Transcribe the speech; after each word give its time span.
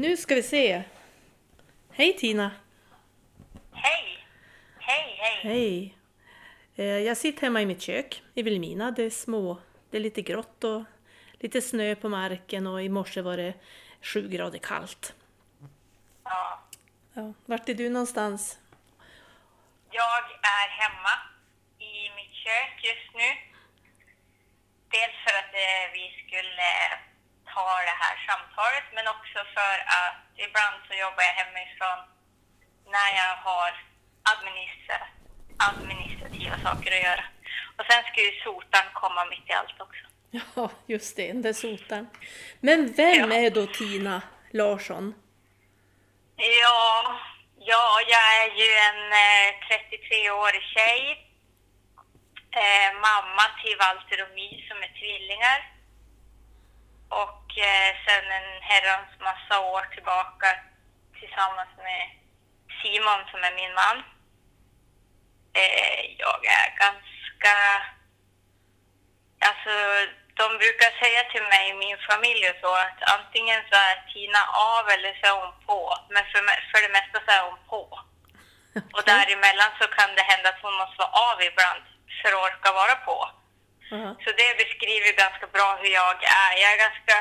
Nu 0.00 0.16
ska 0.16 0.34
vi 0.34 0.42
se. 0.42 0.82
Hej 1.90 2.16
Tina! 2.16 2.50
Hej! 3.72 4.26
Hej, 4.78 5.16
hej! 5.18 5.40
Hej! 5.42 5.96
Eh, 6.76 6.84
Jag 6.84 7.16
sitter 7.16 7.42
hemma 7.42 7.62
i 7.62 7.66
mitt 7.66 7.82
kök 7.82 8.22
i 8.34 8.42
Vilhelmina. 8.42 8.90
Det 8.90 9.02
är 9.02 9.10
små, 9.10 9.58
det 9.90 9.96
är 9.96 10.00
lite 10.00 10.22
grått 10.22 10.64
och 10.64 10.84
lite 11.32 11.62
snö 11.62 11.94
på 11.94 12.08
marken 12.08 12.66
och 12.66 12.82
i 12.82 12.88
morse 12.88 13.20
var 13.22 13.36
det 13.36 13.54
sju 14.02 14.28
grader 14.28 14.58
kallt. 14.58 15.14
Ja. 16.24 16.60
Ja, 17.14 17.32
vart 17.46 17.68
är 17.68 17.74
du 17.74 17.88
någonstans? 17.90 18.58
Jag 19.90 20.20
är 20.42 20.68
hemma 20.68 21.14
i 21.78 22.10
mitt 22.16 22.34
kök 22.34 22.84
just 22.84 23.14
nu. 23.14 23.28
Dels 24.90 25.16
för 25.24 25.38
att 25.38 25.54
eh, 25.54 25.92
vi 25.92 26.24
skulle 26.26 26.70
ta 27.60 27.78
det 27.90 27.98
här 28.04 28.16
samtalet, 28.28 28.84
men 28.96 29.06
också 29.14 29.38
för 29.56 29.74
att 29.98 30.16
ibland 30.46 30.76
så 30.88 30.92
jobbar 31.04 31.22
jag 31.28 31.34
hemifrån 31.42 31.98
när 32.94 33.08
jag 33.20 33.34
har 33.48 33.70
administra 34.32 34.98
administrativa 35.70 36.56
saker 36.66 36.90
att 36.96 37.02
göra. 37.08 37.24
Och 37.76 37.84
sen 37.90 38.02
ska 38.08 38.20
ju 38.28 38.32
sotan 38.44 38.86
komma 38.94 39.24
mitt 39.24 39.48
i 39.50 39.52
allt 39.52 39.80
också. 39.80 40.04
Ja, 40.56 40.70
just 40.86 41.16
det, 41.16 41.26
den 41.26 41.42
där 41.42 41.52
sotaren. 41.52 42.06
Men 42.60 42.92
vem 42.92 43.30
Ja. 43.30 43.36
är 43.36 43.50
då 43.50 43.66
Tina 43.66 44.22
Larsson? 44.52 45.14
Ja, 46.36 47.20
ja 47.58 48.00
jag 48.14 48.24
är 48.42 48.50
ju 48.60 48.68
en 48.88 49.02
eh, 49.24 49.48
33-årig 49.68 50.62
tjej. 50.62 51.26
Eh, 52.52 52.88
mamma 52.94 53.44
till 53.62 53.76
Walter 53.82 54.22
och 54.22 54.34
My 54.34 54.48
som 54.68 54.76
är 54.86 54.92
tvillingar. 55.00 55.58
Och 57.10 57.46
eh, 57.58 57.90
sen 58.06 58.24
en 58.38 58.62
herrans 58.70 59.10
massa 59.28 59.60
år 59.60 59.82
tillbaka 59.94 60.48
tillsammans 61.20 61.72
med 61.86 62.02
Simon 62.82 63.22
som 63.30 63.40
är 63.48 63.54
min 63.60 63.74
man. 63.74 63.98
Eh, 65.60 66.00
jag 66.18 66.38
är 66.60 66.68
ganska... 66.84 67.54
Alltså, 69.48 69.74
de 70.40 70.46
brukar 70.62 70.90
säga 71.02 71.22
till 71.32 71.46
mig 71.52 71.64
i 71.70 71.80
min 71.84 71.98
familj 72.10 72.42
och 72.50 72.60
så 72.64 72.72
att 72.84 73.00
antingen 73.16 73.60
så 73.70 73.76
är 73.88 73.96
Tina 74.12 74.42
av 74.74 74.84
eller 74.94 75.12
så 75.18 75.24
är 75.30 75.40
hon 75.42 75.54
på. 75.66 75.80
Men 76.14 76.24
för, 76.30 76.40
för 76.70 76.80
det 76.84 76.96
mesta 76.98 77.18
så 77.26 77.30
är 77.38 77.42
hon 77.48 77.60
på. 77.72 77.84
Och 78.96 79.04
däremellan 79.12 79.72
så 79.80 79.86
kan 79.96 80.10
det 80.16 80.30
hända 80.32 80.48
att 80.48 80.62
hon 80.62 80.76
måste 80.82 80.98
vara 81.02 81.16
av 81.28 81.42
ibland 81.42 81.82
för 82.18 82.28
att 82.32 82.42
orka 82.46 82.72
vara 82.72 82.96
på. 83.08 83.18
Aha. 83.92 84.10
Så 84.24 84.30
det 84.40 84.50
beskriver 84.64 85.22
ganska 85.24 85.46
bra 85.46 85.78
hur 85.82 85.90
jag 86.00 86.16
är. 86.44 86.52
Jag 86.62 86.72
är 86.74 86.78
ganska... 86.86 87.16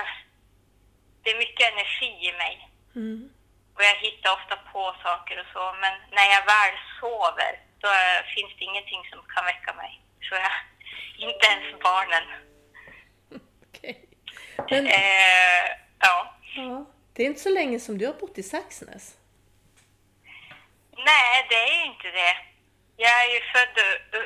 Det 1.22 1.30
är 1.32 1.38
mycket 1.38 1.72
energi 1.74 2.12
i 2.30 2.32
mig. 2.44 2.56
Mm. 2.96 3.30
Och 3.76 3.84
jag 3.84 3.96
hittar 3.96 4.34
ofta 4.34 4.56
på 4.72 4.96
saker 5.04 5.40
och 5.40 5.50
så. 5.54 5.64
Men 5.82 5.94
när 6.18 6.28
jag 6.36 6.44
väl 6.56 6.76
sover, 7.00 7.54
då 7.82 7.88
är, 7.88 8.24
finns 8.36 8.54
det 8.58 8.64
ingenting 8.64 9.02
som 9.12 9.20
kan 9.34 9.46
väcka 9.46 9.74
mig. 9.74 10.02
Så 10.22 10.36
jag, 10.36 10.52
inte 11.30 11.46
ens 11.54 11.80
barnen. 11.84 12.26
Okej. 13.68 14.06
Men 14.70 14.88
Eh, 14.88 15.66
ja. 16.00 16.36
ja, 16.56 16.86
det 17.14 17.24
är 17.24 17.28
inte 17.28 17.40
så 17.40 17.50
länge 17.50 17.80
som 17.80 17.98
du 17.98 18.06
har 18.06 18.14
bott 18.14 18.38
i 18.38 18.44
Saxnäs. 18.44 19.18
Nej, 21.06 21.46
det 21.50 21.56
är 21.56 21.86
inte 21.86 22.08
det. 22.12 22.38
Jag 22.98 23.26
är 23.26 23.34
ju 23.34 23.42
född, 23.54 23.78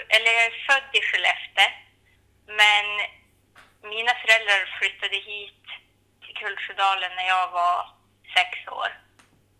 eller 0.09 0.31
jag 0.31 0.45
är 0.45 0.65
född 0.67 0.89
i 0.93 1.01
Skellefteå. 1.01 1.82
Men 2.45 2.85
mina 3.93 4.13
föräldrar 4.21 4.77
flyttade 4.79 5.15
hit 5.15 5.65
till 6.21 6.35
Kultsjödalen 6.35 7.11
när 7.15 7.27
jag 7.27 7.51
var 7.51 7.77
sex 8.35 8.67
år. 8.67 8.89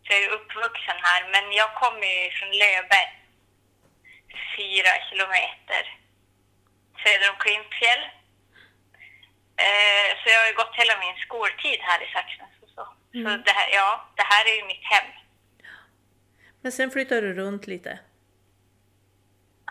Så 0.04 0.14
jag 0.14 0.24
är 0.24 0.36
uppvuxen 0.38 1.00
här, 1.08 1.22
men 1.34 1.52
jag 1.52 1.76
kommer 1.76 2.08
ju 2.08 2.32
från 2.32 2.52
Löfberg. 2.62 3.10
Fyra 4.58 4.94
kilometer 5.10 5.84
söder 7.04 7.30
om 7.32 7.38
Klimpfjäll. 7.44 8.04
Eh, 9.66 10.10
så 10.20 10.26
jag 10.30 10.40
har 10.40 10.48
ju 10.48 10.56
gått 10.62 10.76
hela 10.82 10.96
min 11.04 11.18
skoltid 11.26 11.80
här 11.90 12.00
i 12.06 12.08
Saxnäs 12.14 12.56
och 12.64 12.70
så. 12.76 12.84
Så 13.24 13.30
det 13.48 13.56
här, 13.60 13.70
ja, 13.80 13.90
det 14.16 14.26
här 14.32 14.44
är 14.52 14.56
ju 14.60 14.66
mitt 14.66 14.86
hem. 14.94 15.10
Men 16.62 16.72
sen 16.72 16.92
flyttade 16.92 17.22
du 17.22 17.34
runt 17.34 17.68
lite. 17.68 18.00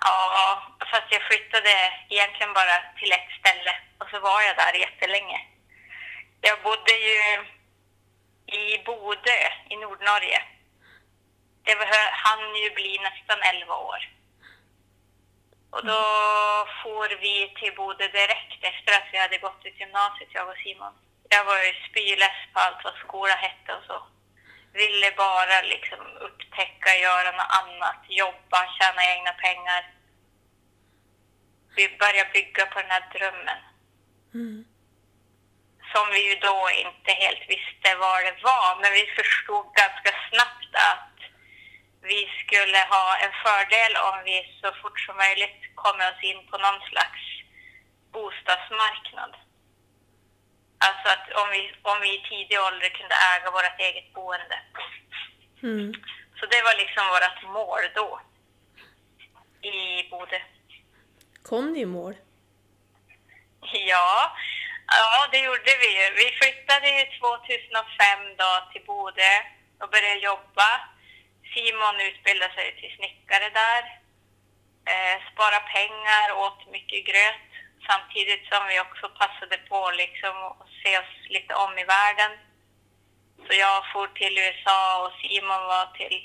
Ja, 0.00 0.62
fast 0.92 1.12
jag 1.12 1.22
flyttade 1.22 1.72
egentligen 2.08 2.52
bara 2.52 2.76
till 2.98 3.12
ett 3.12 3.30
ställe 3.40 3.72
och 3.98 4.08
så 4.10 4.20
var 4.20 4.42
jag 4.42 4.56
där 4.56 4.74
jättelänge. 4.84 5.40
Jag 6.40 6.62
bodde 6.62 6.94
ju 7.08 7.18
i 8.60 8.82
Bodö 8.86 9.40
i 9.70 9.76
Nordnorge. 9.76 10.42
Det 11.64 11.74
hann 12.24 12.56
ju 12.56 12.70
bli 12.70 12.98
nästan 12.98 13.38
11 13.42 13.76
år. 13.76 14.00
Och 15.70 15.84
då 15.86 16.02
for 16.82 17.08
vi 17.20 17.54
till 17.58 17.74
Bodö 17.74 18.08
direkt 18.08 18.60
efter 18.70 18.92
att 18.96 19.08
vi 19.12 19.18
hade 19.18 19.38
gått 19.38 19.66
ut 19.66 19.80
gymnasiet, 19.80 20.28
jag 20.32 20.48
och 20.48 20.56
Simon. 20.64 20.94
Jag 21.28 21.44
var 21.44 21.58
ju 21.58 21.72
spyless 21.88 22.38
på 22.52 22.60
allt 22.60 22.84
vad 22.84 22.94
skola 22.94 23.34
hette 23.34 23.74
och 23.74 23.84
så. 23.86 24.02
Ville 24.72 25.10
bara 25.16 25.60
liksom 25.62 26.00
upptäcka, 26.20 26.96
göra 26.96 27.30
något 27.32 27.56
annat, 27.60 28.00
jobba, 28.08 28.58
tjäna 28.78 29.02
egna 29.14 29.32
pengar. 29.32 30.01
Vi 31.76 31.96
började 32.02 32.30
bygga 32.32 32.66
på 32.66 32.80
den 32.80 32.90
här 32.90 33.04
drömmen. 33.14 33.60
Mm. 34.34 34.64
Som 35.92 36.06
vi 36.12 36.20
ju 36.30 36.36
då 36.48 36.58
inte 36.84 37.12
helt 37.12 37.44
visste 37.54 37.88
vad 38.04 38.24
det 38.24 38.36
var, 38.50 38.80
men 38.82 38.92
vi 38.92 39.04
förstod 39.18 39.66
ganska 39.82 40.10
snabbt 40.28 40.72
att 40.90 41.18
vi 42.02 42.20
skulle 42.42 42.78
ha 42.94 43.06
en 43.24 43.32
fördel 43.44 43.92
om 44.08 44.16
vi 44.24 44.36
så 44.62 44.68
fort 44.80 45.00
som 45.00 45.16
möjligt 45.16 45.60
kommer 45.74 46.04
oss 46.10 46.22
in 46.22 46.40
på 46.50 46.56
någon 46.58 46.80
slags 46.90 47.22
bostadsmarknad. 48.12 49.32
Alltså 50.86 51.06
att 51.14 51.26
om 51.40 51.48
vi, 51.54 51.60
om 51.82 52.00
vi 52.00 52.08
i 52.14 52.24
tidig 52.28 52.60
ålder 52.60 52.88
kunde 52.88 53.16
äga 53.32 53.50
vårt 53.50 53.80
eget 53.80 54.12
boende. 54.14 54.58
Mm. 55.62 55.92
Så 56.38 56.46
det 56.46 56.62
var 56.62 56.74
liksom 56.82 57.04
vårt 57.14 57.42
mål 57.56 57.84
då. 57.94 58.20
I 59.62 60.08
Bodö. 60.10 60.40
Kom 61.48 61.72
ni 61.72 61.80
i 61.80 61.86
mål? 61.86 62.14
Ja, 63.60 64.32
ja 64.86 65.28
det 65.32 65.38
gjorde 65.38 65.72
vi. 65.84 65.92
Vi 66.20 66.26
flyttade 66.40 66.88
2005 67.20 68.36
då 68.36 68.50
till 68.72 68.84
Bodö 68.86 69.34
och 69.80 69.90
började 69.90 70.20
jobba. 70.30 70.70
Simon 71.54 72.00
utbildade 72.08 72.54
sig 72.54 72.68
till 72.78 72.96
snickare 72.96 73.48
där. 73.62 73.82
Eh, 74.92 75.16
spara 75.32 75.60
pengar, 75.76 76.26
åt 76.44 76.70
mycket 76.76 77.06
gröt. 77.08 77.48
Samtidigt 77.88 78.44
som 78.50 78.62
vi 78.68 78.80
också 78.80 79.08
passade 79.08 79.56
på 79.56 79.90
liksom 80.02 80.36
att 80.46 80.68
se 80.82 80.98
oss 80.98 81.14
lite 81.28 81.54
om 81.54 81.78
i 81.78 81.84
världen. 81.84 82.32
Så 83.46 83.52
jag 83.54 83.92
for 83.92 84.06
till 84.06 84.38
USA 84.38 84.80
och 85.02 85.12
Simon 85.20 85.64
var 85.72 85.86
till 85.98 86.16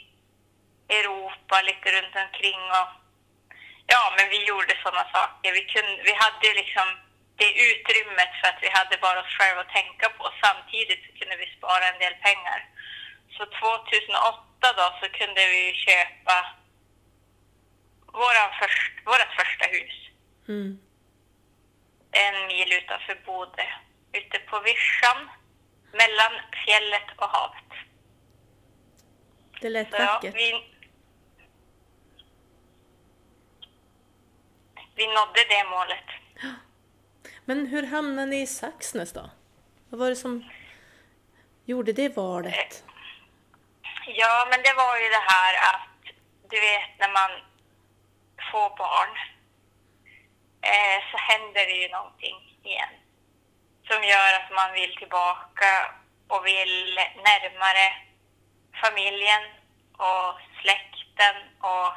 Europa, 0.90 1.62
lite 1.62 1.88
runt 1.96 2.16
omkring 2.26 2.62
och 2.80 3.07
Ja, 3.94 4.04
men 4.18 4.30
vi 4.30 4.40
gjorde 4.50 4.74
sådana 4.84 5.06
saker. 5.16 5.50
Vi, 5.58 5.64
kunde, 5.74 6.04
vi 6.10 6.14
hade 6.24 6.48
liksom 6.62 6.88
det 7.42 7.52
utrymmet 7.70 8.32
för 8.40 8.48
att 8.52 8.62
vi 8.66 8.70
hade 8.80 8.98
bara 9.06 9.20
oss 9.24 9.34
själva 9.38 9.62
att 9.62 9.76
tänka 9.80 10.10
på. 10.18 10.24
Samtidigt 10.44 11.02
så 11.06 11.12
kunde 11.20 11.36
vi 11.42 11.48
spara 11.58 11.84
en 11.92 12.00
del 12.04 12.16
pengar. 12.28 12.60
Så 13.36 13.44
2008 13.46 14.68
då 14.80 14.86
så 15.02 15.08
kunde 15.20 15.42
vi 15.54 15.64
köpa 15.88 16.38
våran 18.22 18.52
först, 18.60 18.94
vårat 19.06 19.32
första 19.40 19.66
hus. 19.76 19.96
Mm. 20.48 20.80
En 22.12 22.48
mil 22.48 22.74
utanför 22.74 23.18
Bodö. 23.26 23.68
Ute 24.14 24.40
på 24.40 24.60
Vischan. 24.60 25.30
Mellan 25.92 26.34
fjället 26.66 27.08
och 27.16 27.30
havet. 27.30 27.72
Det 29.62 29.70
lät 29.70 29.90
Så 29.90 29.96
ja, 29.98 30.06
vackert. 30.06 30.36
vi, 30.36 30.77
vi 34.98 35.08
nådde 35.08 35.44
det 35.50 35.64
målet. 35.70 36.08
Men 37.46 37.68
hur 37.68 37.88
hamnade 37.88 38.28
ni 38.28 38.42
i 38.42 38.48
Saxnäs 38.48 39.14
då? 39.14 39.30
Vad 39.90 40.00
var 40.00 40.10
det 40.10 40.16
som 40.16 40.50
gjorde 41.66 41.94
det 41.94 42.18
valet? 42.18 42.84
Ja, 44.08 44.48
men 44.50 44.60
det 44.64 44.74
var 44.74 44.98
ju 44.98 45.10
det 45.10 45.26
här 45.34 45.54
att 45.74 46.04
du 46.50 46.60
vet 46.60 47.00
när 47.00 47.12
man 47.20 47.32
får 48.52 48.70
barn 48.78 49.14
eh, 50.62 50.98
så 51.12 51.18
händer 51.18 51.66
det 51.66 51.78
ju 51.84 51.90
någonting 51.90 52.58
igen 52.64 52.94
som 53.88 54.04
gör 54.04 54.34
att 54.40 54.52
man 54.56 54.74
vill 54.74 54.96
tillbaka 54.96 55.72
och 56.28 56.46
vill 56.46 57.00
närmare 57.30 57.86
familjen 58.82 59.44
och 59.98 60.30
släkten 60.62 61.36
och 61.62 61.90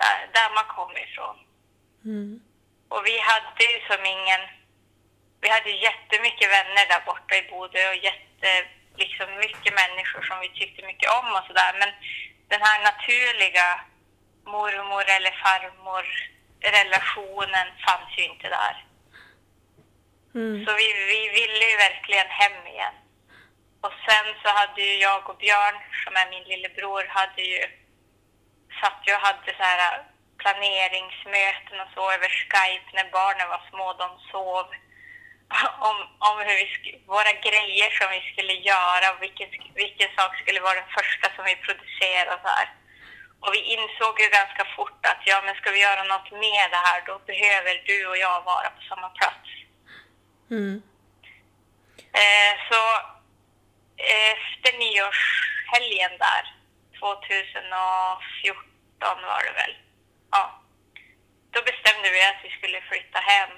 där, 0.00 0.18
där 0.32 0.54
man 0.54 0.64
kommer 0.76 1.00
ifrån. 1.08 1.36
Mm. 2.04 2.40
Och 2.88 3.02
vi 3.06 3.18
hade 3.18 3.64
ju 3.72 3.78
som 3.90 4.04
ingen... 4.04 4.42
Vi 5.40 5.48
hade 5.48 5.70
jättemycket 5.70 6.50
vänner 6.50 6.84
där 6.88 7.02
borta 7.06 7.36
i 7.36 7.48
Bodö 7.50 7.88
och 7.88 8.04
jätte, 8.08 8.48
liksom 8.96 9.28
mycket 9.46 9.74
människor 9.82 10.22
som 10.22 10.40
vi 10.40 10.48
tyckte 10.48 10.86
mycket 10.86 11.10
om 11.18 11.28
och 11.36 11.46
sådär. 11.46 11.72
Men 11.80 11.90
den 12.48 12.60
här 12.66 12.78
naturliga 12.88 13.80
mormor 14.44 15.04
eller 15.16 15.34
farmor 15.44 16.04
relationen 16.60 17.66
fanns 17.86 18.18
ju 18.18 18.22
inte 18.24 18.48
där. 18.48 18.74
Mm. 20.34 20.66
Så 20.66 20.74
vi, 20.80 20.86
vi 21.12 21.28
ville 21.38 21.64
ju 21.70 21.76
verkligen 21.76 22.28
hem 22.28 22.66
igen. 22.66 22.94
Och 23.80 23.94
sen 24.06 24.26
så 24.42 24.48
hade 24.48 24.82
ju 24.82 24.94
jag 24.96 25.30
och 25.30 25.36
Björn, 25.36 25.78
som 26.04 26.16
är 26.16 26.30
min 26.30 26.44
lillebror, 26.44 27.04
hade 27.08 27.42
ju 27.42 27.62
satt 28.80 29.00
ju 29.06 29.14
och 29.14 29.20
hade 29.20 29.54
så 29.56 29.62
här 29.62 30.02
planeringsmöten 30.42 31.76
och 31.82 31.90
så 31.94 32.02
över 32.16 32.30
Skype 32.40 32.88
när 32.96 33.08
barnen 33.18 33.48
var 33.54 33.62
små. 33.70 33.86
De 34.02 34.08
sov. 34.32 34.66
Om, 35.88 35.98
om 36.28 36.36
hur 36.46 36.56
vi, 36.60 36.66
våra 37.06 37.32
grejer 37.46 37.90
som 37.98 38.08
vi 38.16 38.20
skulle 38.30 38.54
göra 38.72 39.06
och 39.12 39.22
vilken, 39.22 39.48
vilken 39.74 40.10
sak 40.16 40.32
skulle 40.40 40.60
vara 40.60 40.80
den 40.80 40.94
första 40.98 41.26
som 41.36 41.44
vi 41.44 41.64
producerade 41.66 42.30
och 42.34 42.42
så 42.44 42.50
här. 42.58 42.68
Och 43.42 43.54
vi 43.54 43.60
insåg 43.74 44.14
ju 44.20 44.28
ganska 44.40 44.64
fort 44.76 45.00
att 45.10 45.22
ja, 45.30 45.42
men 45.44 45.54
ska 45.54 45.70
vi 45.70 45.80
göra 45.80 46.04
något 46.04 46.30
med 46.30 46.66
det 46.74 46.82
här 46.86 47.00
då 47.06 47.14
behöver 47.32 47.74
du 47.86 48.06
och 48.06 48.16
jag 48.16 48.44
vara 48.52 48.68
på 48.76 48.82
samma 48.88 49.08
plats. 49.08 49.48
Mm. 50.50 50.82
Eh, 52.22 52.54
så 52.70 52.82
efter 54.30 54.72
nyårshelgen 54.78 56.14
där, 56.26 56.44
2014 57.00 59.16
var 59.30 59.42
det 59.46 59.54
väl, 59.60 59.74
vi 62.22 62.28
att 62.30 62.44
vi 62.44 62.50
skulle 62.58 62.80
flytta 62.90 63.18
hem. 63.32 63.52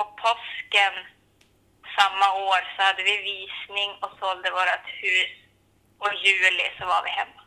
Och 0.00 0.10
påsken 0.26 0.94
samma 1.98 2.28
år 2.48 2.60
så 2.74 2.82
hade 2.82 3.02
vi 3.02 3.16
visning 3.32 3.90
och 4.02 4.12
sålde 4.20 4.50
vårt 4.50 4.88
hus. 5.04 5.32
Och 6.02 6.12
juli 6.24 6.66
så 6.78 6.84
var 6.86 7.02
vi 7.06 7.10
hemma. 7.10 7.42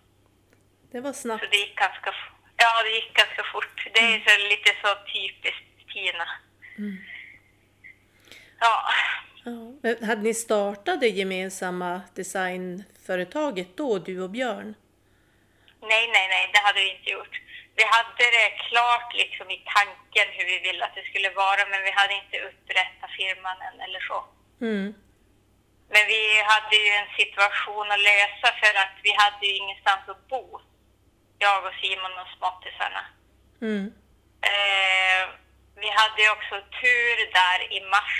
Det 0.92 1.02
var 1.02 1.14
snabbt. 1.14 1.44
Så 1.44 1.50
det 1.50 1.58
gick 1.58 1.76
ganska, 1.76 2.10
ja, 2.58 2.84
det 2.84 2.90
gick 2.90 3.14
ganska 3.14 3.44
fort. 3.54 3.88
Det 3.94 4.00
är 4.00 4.20
så, 4.28 4.34
lite 4.54 4.72
så 4.84 4.90
typiskt 5.14 5.94
Tina. 5.94 6.28
Mm. 6.78 6.98
Ja. 8.60 8.76
Ja. 9.46 9.52
Men 9.84 10.04
hade 10.04 10.22
ni 10.22 10.34
startat 10.34 11.00
det 11.00 11.10
gemensamma 11.10 12.02
designföretaget 12.16 13.78
då, 13.78 14.00
du 14.00 14.22
och 14.22 14.30
Björn? 14.30 14.76
Nej, 15.82 16.08
nej, 16.14 16.28
nej, 16.30 16.50
det 16.54 16.60
hade 16.60 16.80
vi 16.80 16.98
inte 16.98 17.10
gjort. 17.10 17.42
Vi 17.76 17.84
hade 17.96 18.26
det 18.38 18.50
klart 18.70 19.10
liksom 19.14 19.52
i 19.52 19.60
tanken 19.76 20.28
hur 20.36 20.46
vi 20.46 20.60
ville 20.60 20.86
att 20.86 20.96
det 20.96 21.10
skulle 21.10 21.30
vara, 21.30 21.62
men 21.72 21.84
vi 21.84 21.92
hade 21.92 22.14
inte 22.14 22.38
upprättat 22.50 23.12
firman 23.18 23.62
än 23.68 23.80
eller 23.86 24.00
så. 24.10 24.20
Mm. 24.62 24.94
Men 25.94 26.04
vi 26.14 26.22
hade 26.52 26.76
ju 26.86 26.92
en 27.02 27.12
situation 27.22 27.92
att 27.92 28.06
lösa 28.12 28.50
för 28.62 28.74
att 28.84 28.96
vi 29.04 29.12
hade 29.24 29.46
ju 29.48 29.54
ingenstans 29.56 30.04
att 30.08 30.28
bo. 30.28 30.60
Jag 31.40 31.66
och 31.66 31.76
Simon 31.82 32.20
och 32.22 32.32
småttisarna. 32.38 33.04
Mm. 33.62 33.86
Eh, 34.52 35.24
vi 35.76 35.90
hade 36.00 36.22
ju 36.24 36.30
också 36.38 36.56
tur 36.82 37.18
där 37.40 37.60
i 37.78 37.80
mars, 37.96 38.16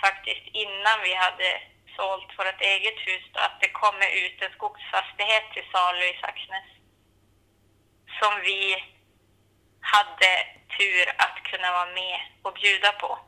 faktiskt 0.00 0.46
innan 0.64 0.96
vi 1.06 1.14
hade 1.14 1.48
sålt 1.96 2.30
vårt 2.38 2.60
eget 2.60 2.98
hus, 3.06 3.24
då, 3.32 3.40
att 3.40 3.60
det 3.60 3.68
kommer 3.68 4.08
ut 4.22 4.42
en 4.42 4.52
skogsfastighet 4.52 5.46
till 5.52 5.66
salu 5.72 6.04
i 6.04 6.18
Saxnäs. 6.22 6.77
Som 8.20 8.40
vi 8.40 8.84
hade 9.80 10.30
tur 10.78 11.08
att 11.24 11.42
kunna 11.50 11.72
vara 11.72 11.86
med 12.00 12.18
och 12.42 12.54
bjuda 12.54 12.92
på. 12.92 13.18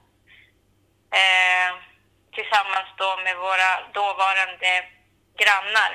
Eh, 1.20 1.70
tillsammans 2.32 2.88
då 2.96 3.16
med 3.24 3.36
våra 3.36 3.70
dåvarande 3.94 4.84
grannar. 5.40 5.92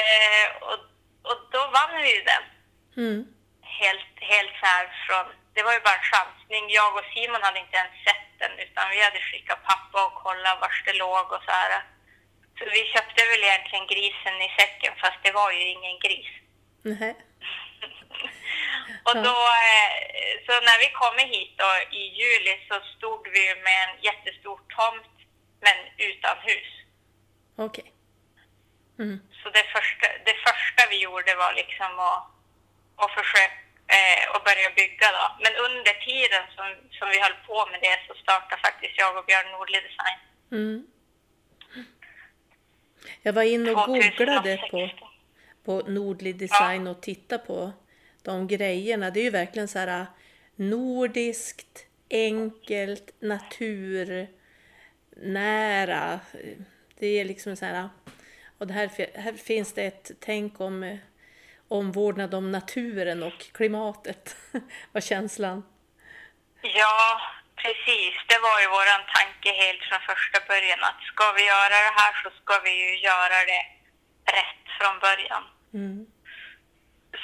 Eh, 0.00 0.62
och, 0.68 0.80
och 1.30 1.38
då 1.52 1.60
vann 1.76 2.02
vi 2.02 2.16
ju 2.16 2.22
den 2.22 2.42
Mm. 2.96 3.26
helt, 3.62 4.14
helt 4.30 4.54
så 4.60 4.66
här 4.66 4.84
från... 5.06 5.26
Det 5.54 5.62
var 5.62 5.72
ju 5.72 5.80
bara 5.80 5.94
en 6.00 6.10
chansning. 6.12 6.64
Jag 6.70 6.96
och 6.96 7.04
Simon 7.14 7.42
hade 7.42 7.60
inte 7.64 7.76
ens 7.76 7.96
sett 8.06 8.30
den 8.38 8.52
utan 8.58 8.90
vi 8.90 9.04
hade 9.04 9.20
skickat 9.20 9.64
pappa 9.64 10.06
och 10.06 10.14
kollat 10.24 10.60
var 10.60 10.72
det 10.84 10.92
låg 10.92 11.32
och 11.32 11.42
så 11.46 11.50
här. 11.50 11.72
Så 12.58 12.64
vi 12.64 12.84
köpte 12.94 13.20
väl 13.30 13.44
egentligen 13.44 13.86
grisen 13.86 14.36
i 14.46 14.48
säcken 14.58 14.92
fast 15.02 15.18
det 15.22 15.32
var 15.32 15.50
ju 15.52 15.62
ingen 15.74 15.98
gris. 16.04 16.30
Nej. 16.82 17.14
och 19.08 19.16
då, 19.28 19.38
eh, 19.68 19.92
så 20.46 20.52
när 20.68 20.78
vi 20.84 20.88
kommer 21.00 21.24
hit 21.34 21.52
då 21.56 21.96
i 22.00 22.02
juli 22.22 22.54
så 22.68 22.76
stod 22.96 23.28
vi 23.28 23.44
med 23.66 23.78
en 23.84 23.94
jättestor 24.08 24.60
tomt 24.76 25.16
men 25.60 25.76
utan 26.08 26.36
hus. 26.48 26.70
Okej. 27.56 27.92
Mm. 28.98 29.20
Så 29.42 29.50
det 29.50 29.66
första, 29.74 30.06
det 30.28 30.36
första 30.48 30.80
vi 30.90 30.98
gjorde 31.06 31.34
var 31.34 31.52
liksom 31.54 31.98
att, 31.98 32.22
att 33.02 33.10
försöka 33.18 33.60
eh, 33.96 34.22
att 34.34 34.44
börja 34.44 34.70
bygga 34.80 35.06
då. 35.18 35.26
Men 35.44 35.52
under 35.66 35.94
tiden 36.08 36.44
som, 36.56 36.66
som 36.98 37.08
vi 37.12 37.20
höll 37.24 37.38
på 37.46 37.56
med 37.70 37.80
det 37.80 37.98
så 38.06 38.14
startade 38.22 38.62
faktiskt 38.62 38.98
jag 38.98 39.16
och 39.16 39.24
Björn 39.24 39.52
Nordli 39.52 39.80
Design. 39.88 40.18
Mm. 40.52 40.86
Jag 43.22 43.32
var 43.32 43.42
inne 43.42 43.70
och 43.70 43.86
googlade 43.86 44.56
på, 44.56 44.70
2016. 44.70 44.98
på 44.98 45.09
Nordlig 45.64 46.36
Design 46.36 46.86
och 46.86 47.00
tittade 47.00 47.44
på 47.46 47.72
de 48.22 48.46
grejerna. 48.46 49.10
Det 49.10 49.20
är 49.20 49.24
ju 49.24 49.30
verkligen 49.30 49.68
så 49.68 49.78
här 49.78 50.06
nordiskt, 50.56 51.86
enkelt, 52.10 53.14
naturnära. 53.20 54.30
Det 56.98 57.06
är 57.06 57.24
liksom 57.24 57.56
så 57.56 57.64
här... 57.64 57.88
Och 58.58 58.66
det 58.66 58.72
här, 58.72 58.90
här 59.14 59.32
finns 59.32 59.72
det 59.74 59.82
ett 59.82 60.10
tänk 60.20 60.60
om 60.60 60.82
eh, 60.82 60.98
omvårdnad 61.68 62.34
om 62.34 62.52
naturen 62.52 63.22
och 63.22 63.38
klimatet, 63.52 64.36
var 64.92 65.00
känslan. 65.00 65.62
Ja, 66.62 67.20
precis. 67.56 68.14
Det 68.26 68.38
var 68.38 68.60
ju 68.60 68.66
våran 68.68 69.02
tanke 69.16 69.50
helt 69.62 69.82
från 69.88 70.00
första 70.10 70.38
början 70.48 70.80
att 70.88 71.00
ska 71.12 71.32
vi 71.32 71.44
göra 71.46 71.76
det 71.86 71.94
här 72.00 72.12
så 72.22 72.30
ska 72.40 72.60
vi 72.64 72.72
ju 72.84 72.98
göra 72.98 73.38
det 73.52 73.79
rätt 74.24 74.66
från 74.78 74.98
början. 74.98 75.44
Mm. 75.74 76.06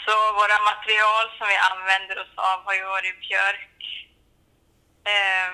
Så 0.05 0.17
våra 0.41 0.59
material 0.71 1.27
som 1.39 1.47
vi 1.53 1.59
använder 1.71 2.17
oss 2.23 2.35
av 2.51 2.59
har 2.65 2.75
ju 2.75 2.85
varit 2.85 3.21
björk 3.29 3.81
eh, 5.13 5.53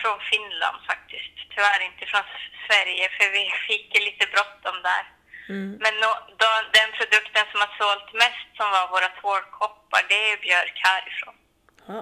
från 0.00 0.18
Finland 0.30 0.78
faktiskt. 0.90 1.36
Tyvärr 1.54 1.80
inte 1.90 2.06
från 2.06 2.26
Sverige 2.66 3.08
för 3.16 3.26
vi 3.38 3.44
fick 3.68 3.88
lite 4.08 4.26
bråttom 4.34 4.76
där. 4.82 5.04
Mm. 5.48 5.70
Men 5.84 5.94
nå, 6.02 6.10
då, 6.42 6.50
den 6.78 6.90
produkten 6.98 7.44
som 7.50 7.60
har 7.64 7.72
sålt 7.80 8.10
mest 8.22 8.48
som 8.58 8.70
var 8.70 8.86
våra 8.94 9.08
tvålkoppar 9.20 10.02
det 10.08 10.32
är 10.32 10.36
björk 10.46 10.76
härifrån. 10.88 11.36
Ja. 11.88 12.00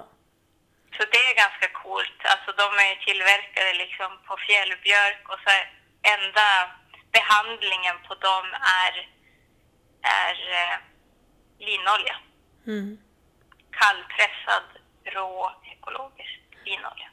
Så 0.95 1.01
det 1.11 1.23
är 1.29 1.41
ganska 1.43 1.67
coolt. 1.81 2.19
Alltså 2.31 2.49
de 2.61 2.67
är 2.87 2.95
tillverkade 3.07 3.73
liksom 3.73 4.09
på 4.27 4.33
fjällbjörk 4.47 5.23
och 5.31 5.39
så 5.45 5.51
enda 6.15 6.47
behandlingen 7.11 7.95
på 8.07 8.15
dem 8.15 8.45
är, 8.83 9.09
är 10.01 10.35
eh, 10.59 10.77
linolja. 11.59 12.15
Mm. 12.67 12.97
Kallpressad, 13.71 14.63
rå, 15.03 15.51
ekologisk 15.73 16.39
linolja. 16.65 17.09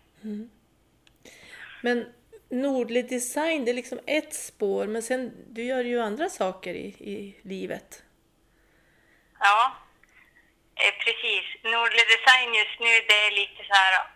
Men 1.82 2.12
Nordlig 2.48 3.08
Design, 3.08 3.64
det 3.64 3.70
är 3.70 3.74
liksom 3.74 4.00
ett 4.06 4.34
spår, 4.34 4.86
men 4.86 5.02
sen 5.02 5.32
du 5.48 5.64
gör 5.64 5.84
ju 5.84 6.00
andra 6.00 6.28
saker 6.28 6.74
i, 6.74 6.86
i 6.86 7.40
livet. 7.42 8.02
Ja, 9.40 9.76
eh, 10.74 10.94
precis. 11.04 11.44
Nordlig 11.62 12.04
Design 12.14 12.54
just 12.54 12.80
nu 12.80 12.92
det 13.08 13.26
är 13.26 13.30
lite 13.30 13.64
så 13.68 13.74
här, 13.74 14.13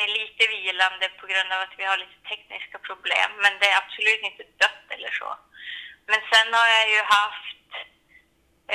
det 0.00 0.06
är 0.10 0.20
lite 0.24 0.44
vilande 0.56 1.06
på 1.20 1.26
grund 1.30 1.52
av 1.52 1.60
att 1.62 1.74
vi 1.78 1.84
har 1.84 1.96
lite 2.04 2.20
tekniska 2.30 2.78
problem, 2.88 3.30
men 3.42 3.52
det 3.60 3.68
är 3.70 3.80
absolut 3.82 4.22
inte 4.28 4.44
dött 4.62 4.86
eller 4.94 5.12
så. 5.20 5.30
Men 6.10 6.20
sen 6.32 6.48
har 6.58 6.68
jag 6.78 6.86
ju 6.94 7.00
haft 7.18 7.68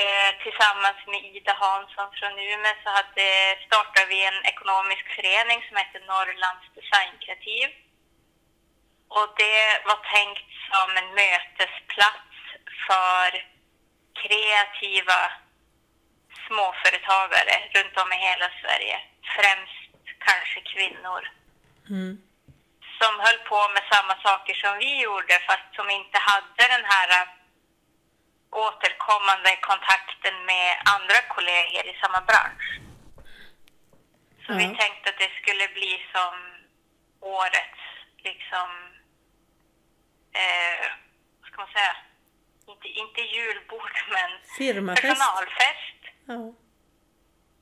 eh, 0.01 0.31
tillsammans 0.43 0.99
med 1.11 1.21
Ida 1.35 1.53
Hansson 1.63 2.09
från 2.17 2.33
Umeå 2.49 2.75
så 2.83 2.89
hade, 2.99 3.27
startade 3.67 4.05
vi 4.13 4.19
en 4.25 4.41
ekonomisk 4.53 5.05
förening 5.15 5.59
som 5.67 5.77
heter 5.77 6.01
Norrlands 6.11 6.67
Designkreativ. 6.77 7.67
Och 9.17 9.29
det 9.41 9.61
var 9.89 9.99
tänkt 10.15 10.49
som 10.71 10.89
en 10.99 11.09
mötesplats 11.21 12.35
för 12.87 13.29
kreativa 14.21 15.21
småföretagare 16.47 17.55
runt 17.75 17.95
om 18.03 18.09
i 18.13 18.19
hela 18.29 18.49
Sverige. 18.61 18.97
Främst 19.35 19.84
kanske 20.27 20.59
kvinnor 20.73 21.21
Mm. 21.89 22.13
som 22.99 23.13
höll 23.25 23.37
på 23.51 23.59
med 23.75 23.83
samma 23.93 24.15
saker 24.27 24.53
som 24.63 24.77
vi 24.77 25.01
gjorde 25.03 25.33
fast 25.47 25.67
som 25.75 25.89
inte 25.89 26.17
hade 26.29 26.63
den 26.75 26.85
här 26.93 27.07
äh, 27.21 27.27
återkommande 28.51 29.51
kontakten 29.69 30.45
med 30.45 30.69
andra 30.95 31.19
kollegor 31.35 31.85
i 31.91 31.97
samma 32.01 32.21
bransch. 32.21 32.67
Så 34.45 34.51
Ja. 34.51 34.57
vi 34.57 34.65
tänkte 34.81 35.09
att 35.09 35.17
det 35.23 35.31
skulle 35.41 35.67
bli 35.67 36.05
som 36.13 36.33
årets 37.19 37.81
liksom 38.27 38.69
eh, 40.41 40.85
vad 41.41 41.47
ska 41.51 41.57
man 41.61 41.71
säga, 41.77 41.95
inte, 42.67 42.87
inte 42.87 43.21
julbord 43.21 43.95
men 44.11 44.29
Firmafest. 44.57 45.01
personalfest. 45.01 46.01
Ja. 46.27 46.53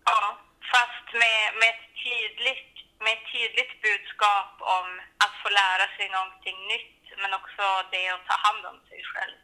Ja, 0.05 0.37
fast 0.73 1.07
med, 1.23 1.41
med, 1.59 1.69
ett 1.73 1.87
tydligt, 2.07 2.73
med 3.03 3.13
ett 3.17 3.27
tydligt 3.35 3.73
budskap 3.87 4.53
om 4.77 4.87
att 5.23 5.35
få 5.41 5.49
lära 5.61 5.85
sig 5.95 6.05
någonting 6.17 6.57
nytt, 6.73 7.03
men 7.21 7.31
också 7.39 7.63
det 7.93 8.05
att 8.15 8.27
ta 8.31 8.37
hand 8.47 8.63
om 8.71 8.77
sig 8.89 9.01
själv. 9.11 9.37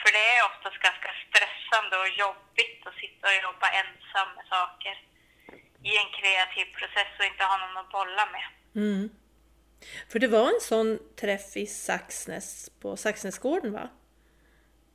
För 0.00 0.08
det 0.16 0.24
är 0.34 0.40
oftast 0.50 0.78
ganska 0.88 1.10
stressande 1.24 1.94
och 2.02 2.10
jobbigt 2.24 2.80
att 2.88 3.00
sitta 3.02 3.24
och 3.30 3.38
jobba 3.46 3.66
ensam 3.82 4.28
med 4.36 4.46
saker 4.56 4.94
i 5.90 5.92
en 6.02 6.10
kreativ 6.18 6.66
process 6.78 7.10
och 7.18 7.28
inte 7.30 7.44
ha 7.50 7.56
någon 7.58 7.76
att 7.82 7.92
bolla 7.98 8.24
med. 8.34 8.46
Mm. 8.82 9.04
För 10.10 10.18
det 10.18 10.28
var 10.28 10.46
en 10.54 10.60
sån 10.60 10.98
träff 11.20 11.56
i 11.56 11.66
Saxnäs, 11.66 12.70
på 12.82 12.96
Saxnäsgården 12.96 13.72
va? 13.72 13.88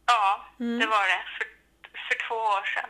Ja, 0.05 0.45
det 0.57 0.85
var 0.85 1.07
det. 1.13 1.23
För, 1.37 1.47
för 2.07 2.27
två 2.27 2.35
år 2.35 2.65
sedan. 2.75 2.89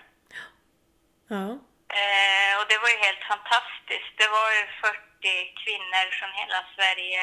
Ja. 1.27 1.59
Eh, 1.89 2.51
och 2.59 2.65
det 2.69 2.77
var 2.77 2.89
ju 2.89 2.97
helt 3.07 3.23
fantastiskt. 3.33 4.13
Det 4.21 4.29
var 4.37 4.49
ju 4.57 4.63
40 4.81 5.53
kvinnor 5.63 6.05
från 6.17 6.33
hela 6.41 6.59
Sverige. 6.75 7.21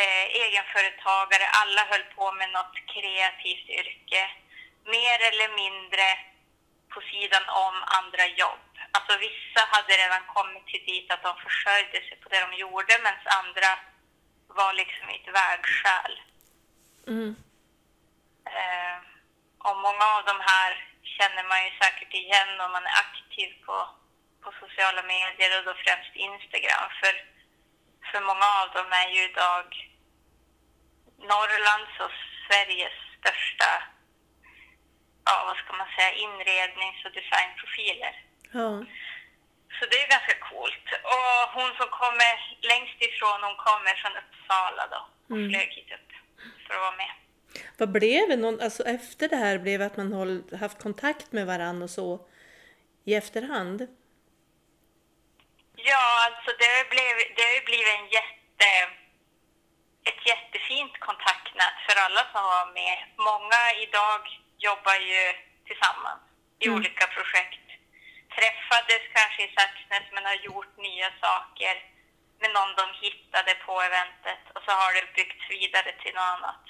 Eh, 0.00 0.24
egenföretagare, 0.44 1.46
alla 1.60 1.82
höll 1.90 2.06
på 2.16 2.32
med 2.32 2.50
något 2.50 2.76
kreativt 2.92 3.68
yrke. 3.80 4.22
Mer 4.84 5.18
eller 5.30 5.48
mindre 5.62 6.06
på 6.92 7.00
sidan 7.00 7.44
om 7.48 7.76
andra 7.98 8.26
jobb. 8.26 8.68
Alltså 8.94 9.12
vissa 9.18 9.60
hade 9.74 9.92
redan 9.92 10.24
kommit 10.26 10.66
till 10.66 10.84
dit 10.84 11.10
att 11.10 11.22
de 11.22 11.34
försörjde 11.36 11.98
sig 12.06 12.16
på 12.22 12.28
det 12.28 12.40
de 12.40 12.56
gjorde 12.56 12.98
medan 12.98 13.26
andra 13.40 13.70
var 14.46 14.72
liksom 14.72 15.10
i 15.10 15.16
ett 15.16 15.34
vägskäl. 15.34 16.14
Mm. 17.06 17.36
Eh, 18.46 18.98
och 19.58 19.76
många 19.76 20.04
av 20.16 20.24
de 20.24 20.36
här 20.40 20.91
känner 21.18 21.44
man 21.50 21.64
ju 21.64 21.70
säkert 21.82 22.12
igen 22.22 22.52
om 22.64 22.70
man 22.76 22.84
är 22.86 22.96
aktiv 23.04 23.50
på, 23.66 23.76
på 24.42 24.48
sociala 24.62 25.02
medier 25.02 25.50
och 25.58 25.64
då 25.68 25.74
främst 25.84 26.12
Instagram. 26.28 26.88
För, 27.00 27.12
för 28.10 28.20
många 28.30 28.46
av 28.60 28.66
dem 28.76 28.88
är 29.02 29.08
ju 29.16 29.22
idag 29.30 29.66
Norrlands 31.30 31.94
och 32.04 32.14
Sveriges 32.46 32.98
största, 33.18 33.70
ja 35.28 35.34
vad 35.46 35.56
ska 35.56 35.72
man 35.72 35.88
säga, 35.96 36.12
inrednings 36.24 37.04
och 37.04 37.12
designprofiler. 37.18 38.14
Ja. 38.58 38.70
Så 39.76 39.82
det 39.90 39.98
är 40.02 40.08
ganska 40.16 40.36
coolt. 40.48 40.86
Och 41.14 41.32
hon 41.56 41.70
som 41.78 41.88
kommer 42.02 42.34
längst 42.70 42.98
ifrån, 43.08 43.42
hon 43.42 43.56
kommer 43.56 43.94
från 44.02 44.16
Uppsala 44.22 44.86
då. 44.94 45.02
Och 45.30 45.38
Mm. 45.40 45.50
flög 45.50 45.68
hit 45.76 45.92
upp 45.96 46.10
för 46.66 46.74
att 46.74 46.80
vara 46.80 46.96
med. 46.96 47.12
Vad 47.78 47.92
blev 47.92 48.28
det? 48.28 48.36
Någon, 48.36 48.60
alltså 48.60 48.82
efter 48.82 49.28
det 49.28 49.36
här 49.36 49.58
blev 49.58 49.78
det 49.78 49.86
att 49.86 49.96
man 49.96 50.12
håll, 50.12 50.42
haft 50.60 50.82
kontakt 50.82 51.32
med 51.32 51.46
varandra 51.46 51.84
och 51.84 51.90
så 51.90 52.26
i 53.04 53.14
efterhand? 53.14 53.86
Ja, 55.76 56.04
alltså 56.26 56.50
det, 56.62 56.74
blev, 56.92 57.12
det 57.36 57.42
har 57.48 57.54
ju 57.60 57.64
blivit 57.70 57.94
en 57.98 58.08
jätte, 58.18 58.68
ett 60.10 60.22
jättefint 60.32 60.94
kontaktnät 61.08 61.76
för 61.86 61.96
alla 62.04 62.22
som 62.32 62.42
var 62.54 62.66
med. 62.80 62.98
Många 63.30 63.60
idag 63.86 64.20
jobbar 64.68 64.96
ju 65.10 65.22
tillsammans 65.68 66.22
i 66.62 66.66
Mm. 66.66 66.76
olika 66.78 67.06
projekt. 67.16 67.66
Träffades 68.36 69.02
kanske 69.16 69.40
i 69.44 69.54
Saxnäs 69.56 70.06
men 70.14 70.24
har 70.30 70.38
gjort 70.48 70.74
nya 70.76 71.10
saker 71.26 71.74
med 72.40 72.50
någon 72.56 72.72
de 72.80 72.86
hittade 73.04 73.52
på 73.66 73.72
eventet 73.88 74.42
och 74.54 74.62
så 74.66 74.72
har 74.80 74.90
det 74.96 75.14
byggts 75.16 75.44
vidare 75.50 75.90
till 76.02 76.14
något 76.14 76.32
annat. 76.36 76.64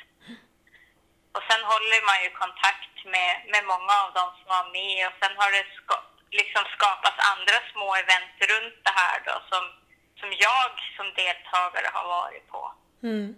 Och 1.35 1.45
sen 1.49 1.63
håller 1.73 2.01
man 2.09 2.19
ju 2.25 2.31
kontakt 2.43 2.97
med, 3.15 3.33
med 3.53 3.63
många 3.73 3.95
av 4.05 4.09
dem 4.19 4.31
som 4.39 4.49
var 4.57 4.67
med 4.79 4.99
och 5.09 5.17
sen 5.21 5.35
har 5.41 5.51
det 5.57 5.67
ska, 5.81 5.95
liksom 6.41 6.65
skapats 6.77 7.19
andra 7.33 7.57
små 7.73 7.89
event 8.03 8.37
runt 8.51 8.79
det 8.87 8.95
här 9.01 9.17
då 9.29 9.35
som, 9.51 9.65
som 10.21 10.31
jag 10.47 10.73
som 10.97 11.07
deltagare 11.23 11.89
har 11.97 12.07
varit 12.19 12.47
på. 12.55 12.63
Mm. 13.03 13.29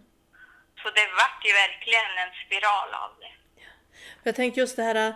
Så 0.80 0.86
det 0.96 1.06
vart 1.20 1.40
ju 1.48 1.52
verkligen 1.64 2.10
en 2.22 2.32
spiral 2.42 2.88
av 3.04 3.10
det. 3.20 3.32
Jag 4.22 4.34
tänkte 4.34 4.60
just 4.60 4.76
det 4.76 4.82
här, 4.82 5.14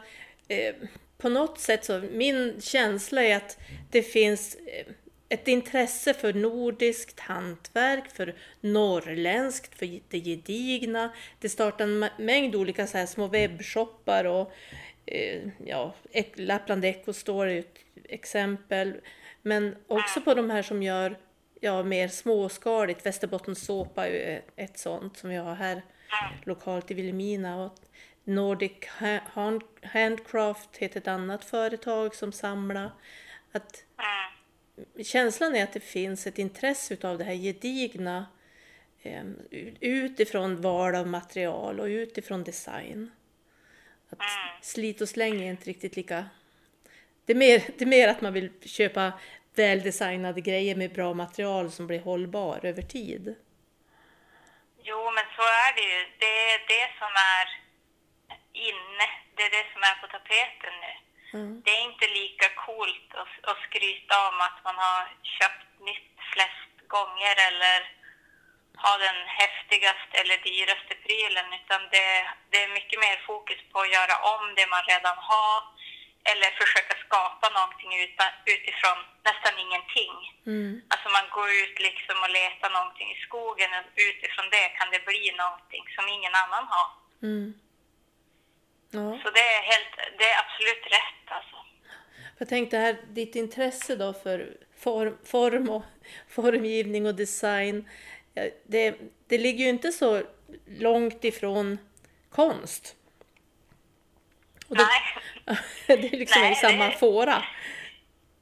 eh, 0.48 0.74
på 1.22 1.28
något 1.28 1.60
sätt 1.60 1.84
så, 1.84 1.98
min 1.98 2.60
känsla 2.60 3.22
är 3.22 3.36
att 3.36 3.56
det 3.90 4.02
finns 4.02 4.54
eh, 4.54 4.86
ett 5.28 5.48
intresse 5.48 6.14
för 6.14 6.32
nordiskt 6.32 7.20
hantverk, 7.20 8.10
för 8.10 8.34
norrländskt, 8.60 9.78
för 9.78 10.00
det 10.08 10.20
gedigna. 10.20 11.12
Det 11.40 11.48
startar 11.48 11.84
en 11.84 12.08
mängd 12.18 12.54
olika 12.54 12.86
så 12.86 12.98
här 12.98 13.06
små 13.06 13.26
webbshoppar 13.26 14.24
och 14.24 14.52
eh, 15.06 15.42
ja, 15.66 15.94
Lappland 16.34 16.84
Eco 16.84 17.12
Store 17.12 17.52
är 17.52 17.58
ett 17.58 17.78
exempel. 18.04 18.94
Men 19.42 19.76
också 19.86 20.20
på 20.20 20.34
de 20.34 20.50
här 20.50 20.62
som 20.62 20.82
gör 20.82 21.18
ja, 21.60 21.82
mer 21.82 22.08
småskaligt. 22.08 23.06
Västerbottens 23.06 23.64
såpa 23.64 24.06
är 24.06 24.12
e- 24.12 24.42
ett 24.56 24.78
sånt 24.78 25.16
som 25.16 25.30
vi 25.30 25.36
har 25.36 25.54
här 25.54 25.82
lokalt 26.44 26.90
i 26.90 26.94
Vilhelmina. 26.94 27.64
Och 27.64 27.74
Nordic 28.24 28.72
Handcraft 29.82 30.76
heter 30.76 31.00
ett 31.00 31.08
annat 31.08 31.44
företag 31.44 32.14
som 32.14 32.32
samlar. 32.32 32.92
Att 33.52 33.84
känslan 35.04 35.54
är 35.54 35.64
att 35.64 35.72
det 35.72 35.80
finns 35.80 36.26
ett 36.26 36.38
intresse 36.38 36.94
utav 36.94 37.18
det 37.18 37.24
här 37.24 37.34
gedigna 37.34 38.26
eh, 39.02 39.24
utifrån 39.80 40.60
val 40.60 40.94
av 40.94 41.06
material 41.06 41.80
och 41.80 41.86
utifrån 41.86 42.44
design. 42.44 43.10
Att 44.10 44.64
slit 44.64 45.00
och 45.00 45.08
släng 45.08 45.42
är 45.42 45.50
inte 45.50 45.70
riktigt 45.70 45.96
lika... 45.96 46.24
Det 47.24 47.32
är, 47.32 47.36
mer, 47.36 47.62
det 47.78 47.84
är 47.84 47.86
mer 47.86 48.08
att 48.08 48.20
man 48.20 48.32
vill 48.32 48.50
köpa 48.64 49.12
väldesignade 49.54 50.40
grejer 50.40 50.76
med 50.76 50.92
bra 50.92 51.14
material 51.14 51.70
som 51.70 51.86
blir 51.86 52.00
hållbar 52.00 52.60
över 52.62 52.82
tid. 52.82 53.34
Jo, 54.82 55.10
men 55.16 55.24
så 55.36 55.42
är 55.42 55.70
det 55.76 55.86
ju. 55.92 56.00
Det 56.18 56.36
är 56.52 56.58
det 56.74 56.88
som 56.98 57.12
är 57.36 57.46
inne. 58.52 59.06
Det 59.34 59.42
är 59.42 59.50
det 59.50 59.66
som 59.72 59.82
är 59.82 59.96
på 60.00 60.06
tapeten 60.06 60.74
nu. 60.80 61.07
Mm. 61.34 61.62
Det 61.64 61.70
är 61.70 61.82
inte 61.90 62.06
lika 62.20 62.48
coolt 62.64 63.08
att, 63.22 63.50
att 63.50 63.60
skryta 63.68 64.28
om 64.28 64.40
att 64.40 64.58
man 64.64 64.76
har 64.84 65.00
köpt 65.38 65.66
nytt 65.88 66.12
flest 66.32 66.88
gånger 66.94 67.34
eller 67.48 67.78
ha 68.84 68.92
den 69.06 69.20
häftigaste 69.40 70.14
eller 70.20 70.36
dyraste 70.48 70.94
prylen 71.04 71.48
utan 71.58 71.80
det, 71.94 72.08
det 72.50 72.58
är 72.64 72.76
mycket 72.78 72.98
mer 73.04 73.16
fokus 73.26 73.60
på 73.72 73.78
att 73.80 73.94
göra 73.96 74.14
om 74.34 74.44
det 74.56 74.66
man 74.74 74.84
redan 74.92 75.18
har 75.30 75.58
eller 76.30 76.50
försöka 76.62 76.94
skapa 77.06 77.46
någonting 77.58 77.90
utan, 78.06 78.30
utifrån 78.54 78.98
nästan 79.28 79.54
ingenting. 79.64 80.14
Mm. 80.52 80.70
Alltså 80.92 81.08
man 81.16 81.26
går 81.36 81.48
ut 81.62 81.76
liksom 81.88 82.16
och 82.24 82.34
letar 82.40 82.70
någonting 82.78 83.08
i 83.14 83.18
skogen 83.26 83.70
och 83.78 83.84
utifrån 84.08 84.46
det 84.56 84.66
kan 84.78 84.88
det 84.94 85.02
bli 85.10 85.24
någonting 85.42 85.84
som 85.94 86.04
ingen 86.16 86.34
annan 86.42 86.64
har. 86.74 86.88
Mm. 87.28 87.48
Ja. 88.90 89.18
Så 89.24 89.30
det 89.30 89.40
är, 89.40 89.62
helt, 89.62 90.18
det 90.18 90.24
är 90.24 90.38
absolut 90.44 90.84
rätt 90.86 91.26
alltså. 91.36 91.56
Jag 92.38 92.48
tänkte 92.48 92.78
här, 92.78 92.96
ditt 93.08 93.36
intresse 93.36 93.96
då 93.96 94.12
för 94.12 94.56
form, 94.78 95.18
form 95.24 95.68
och 95.70 95.82
formgivning 96.28 97.06
och 97.06 97.14
design. 97.14 97.88
Det, 98.66 98.94
det 99.28 99.38
ligger 99.38 99.64
ju 99.64 99.70
inte 99.70 99.92
så 99.92 100.22
långt 100.66 101.24
ifrån 101.24 101.78
konst. 102.30 102.96
Och 104.68 104.76
det, 104.76 104.86
Nej. 105.46 105.56
det 105.86 105.92
är 106.14 106.18
liksom 106.18 106.42
Nej, 106.42 106.52
i 106.52 106.54
samma 106.54 106.86
det- 106.86 106.96
fåra. 106.98 107.44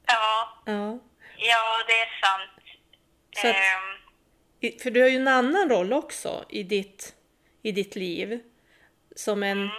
Ja, 0.05 0.61
Ja. 0.65 0.99
ja 1.37 1.83
det 1.87 1.93
är 1.93 2.21
sant. 2.21 2.79
Så 3.41 3.47
att- 3.47 3.55
Ehm, 3.55 4.79
För 4.83 4.91
du 4.91 5.01
har 5.01 5.07
ju 5.09 5.15
en 5.15 5.27
annan 5.27 5.69
roll 5.69 5.93
också 5.93 6.45
i 6.49 6.63
ditt, 6.63 7.15
i 7.61 7.71
ditt 7.71 7.95
liv. 7.95 8.39
Som 9.15 9.43
en, 9.43 9.69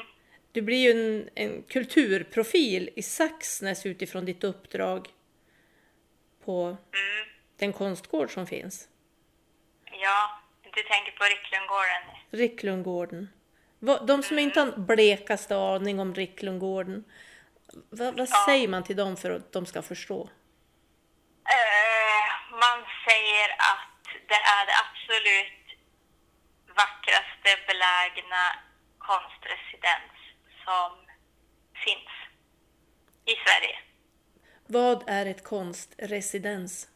du 0.59 0.63
blir 0.63 0.77
ju 0.77 0.91
en, 0.91 1.29
en 1.35 1.63
kulturprofil 1.63 2.91
i 2.97 3.03
Saxnäs 3.03 3.87
utifrån 3.87 4.25
ditt 4.25 4.45
uppdrag 4.45 5.09
på 6.45 6.65
mm, 6.65 6.79
den 7.59 7.73
konstgård 7.73 8.31
som 8.35 8.47
finns. 8.47 8.89
ja, 9.93 10.41
du 10.63 10.83
tänker 10.83 11.13
på 11.13 11.25
Ricklundgården. 11.25 12.03
Ricklundgården. 12.31 13.29
De 14.07 14.23
som 14.23 14.39
inte 14.39 14.61
har 14.61 14.67
en 14.67 14.87
blekaste 14.87 15.57
aning 15.57 16.01
om 16.01 16.15
Ricklundgården, 16.15 17.05
vad, 17.91 18.17
vad 18.17 18.29
Ja. 18.31 18.45
säger 18.47 18.69
man 18.69 18.85
till 18.85 18.97
dem 18.97 19.17
för 19.17 19.31
att 19.31 19.53
de 19.53 19.67
ska 19.67 19.83
förstå? 19.83 20.21
Eh, 21.57 22.51
man 22.51 22.79
säger 23.09 23.49
att 23.73 24.05
det 24.29 24.41
är 24.57 24.67
det 24.67 24.77
absolut 24.85 25.67
vackraste 26.67 27.51
belägna 27.67 28.43
konstresidens 28.99 30.18
som 30.69 30.91
finns 31.85 32.13
i 33.33 33.35
Sverige. 33.45 33.77
Vad 34.67 34.99
är 35.09 35.27
ett 35.27 35.45
konstresidens? 35.45 36.89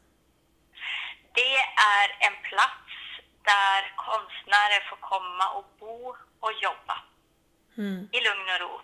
Det 1.35 1.57
är 1.97 2.09
en 2.27 2.37
plats 2.51 2.93
där 3.53 3.81
konstnärer 4.09 4.81
får 4.91 5.01
komma 5.13 5.47
och 5.59 5.67
bo 5.81 6.17
och 6.41 6.53
jobba 6.67 6.97
Mm. 7.79 8.09
i 8.17 8.19
lugn 8.27 8.49
och 8.55 8.61
ro. 8.65 8.75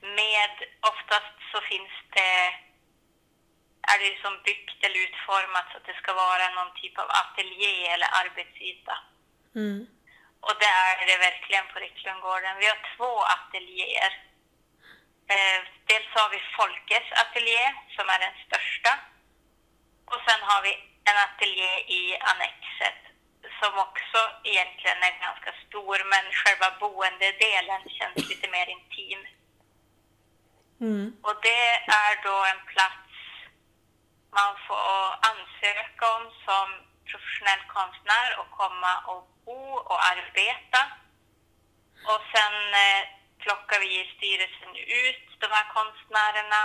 Med, 0.00 0.54
oftast 0.92 1.36
så 1.52 1.58
finns 1.70 1.94
det, 2.16 2.36
är 3.92 3.98
det 4.04 4.22
som 4.24 4.34
byggt 4.44 4.78
eller 4.84 5.00
utformat 5.08 5.66
så 5.70 5.76
att 5.76 5.86
det 5.86 5.98
ska 6.02 6.12
vara 6.12 6.46
någon 6.56 6.72
typ 6.80 6.98
av 6.98 7.08
ateljé 7.20 7.74
eller 7.94 8.08
arbetsyta. 8.22 8.94
Mm. 9.54 9.86
Och 10.46 10.56
det 10.60 10.72
är 10.88 11.06
det 11.06 11.18
verkligen 11.28 11.66
på 11.72 11.78
Ricklundgården. 11.78 12.58
Vi 12.60 12.66
har 12.72 12.80
två 12.96 13.12
ateljéer. 13.36 14.12
Eh, 15.32 15.60
dels 15.90 16.10
har 16.18 16.28
vi 16.34 16.40
Folkes 16.58 17.06
ateljé 17.22 17.64
som 17.96 18.06
är 18.14 18.18
den 18.26 18.36
största. 18.46 18.92
Och 20.12 20.20
sen 20.26 20.40
har 20.50 20.60
vi 20.62 20.72
en 21.08 21.18
ateljé 21.26 21.72
i 21.98 22.02
annexet 22.32 23.00
som 23.60 23.78
också 23.86 24.20
egentligen 24.44 25.02
är 25.08 25.14
ganska 25.26 25.52
stor 25.66 25.96
men 26.12 26.24
själva 26.40 26.68
boendedelen 26.80 27.82
känns 27.98 28.28
lite 28.30 28.48
mer 28.50 28.66
intim. 28.76 29.20
Mm. 30.80 31.16
Och 31.22 31.36
det 31.42 31.66
är 32.04 32.12
då 32.28 32.36
en 32.52 32.62
plats 32.72 33.10
man 34.38 34.52
får 34.66 35.04
ansöka 35.30 36.04
om 36.16 36.24
som 36.46 36.93
professionell 37.10 37.62
konstnär 37.76 38.28
och 38.40 38.50
komma 38.60 38.92
och 39.10 39.22
bo 39.46 39.62
och 39.90 40.00
arbeta. 40.12 40.80
Och 42.10 42.22
sen 42.34 42.56
eh, 42.84 43.02
plockar 43.42 43.78
vi 43.84 43.90
i 44.02 44.04
styrelsen 44.16 44.72
ut 45.04 45.26
de 45.44 45.48
här 45.56 45.66
konstnärerna 45.76 46.62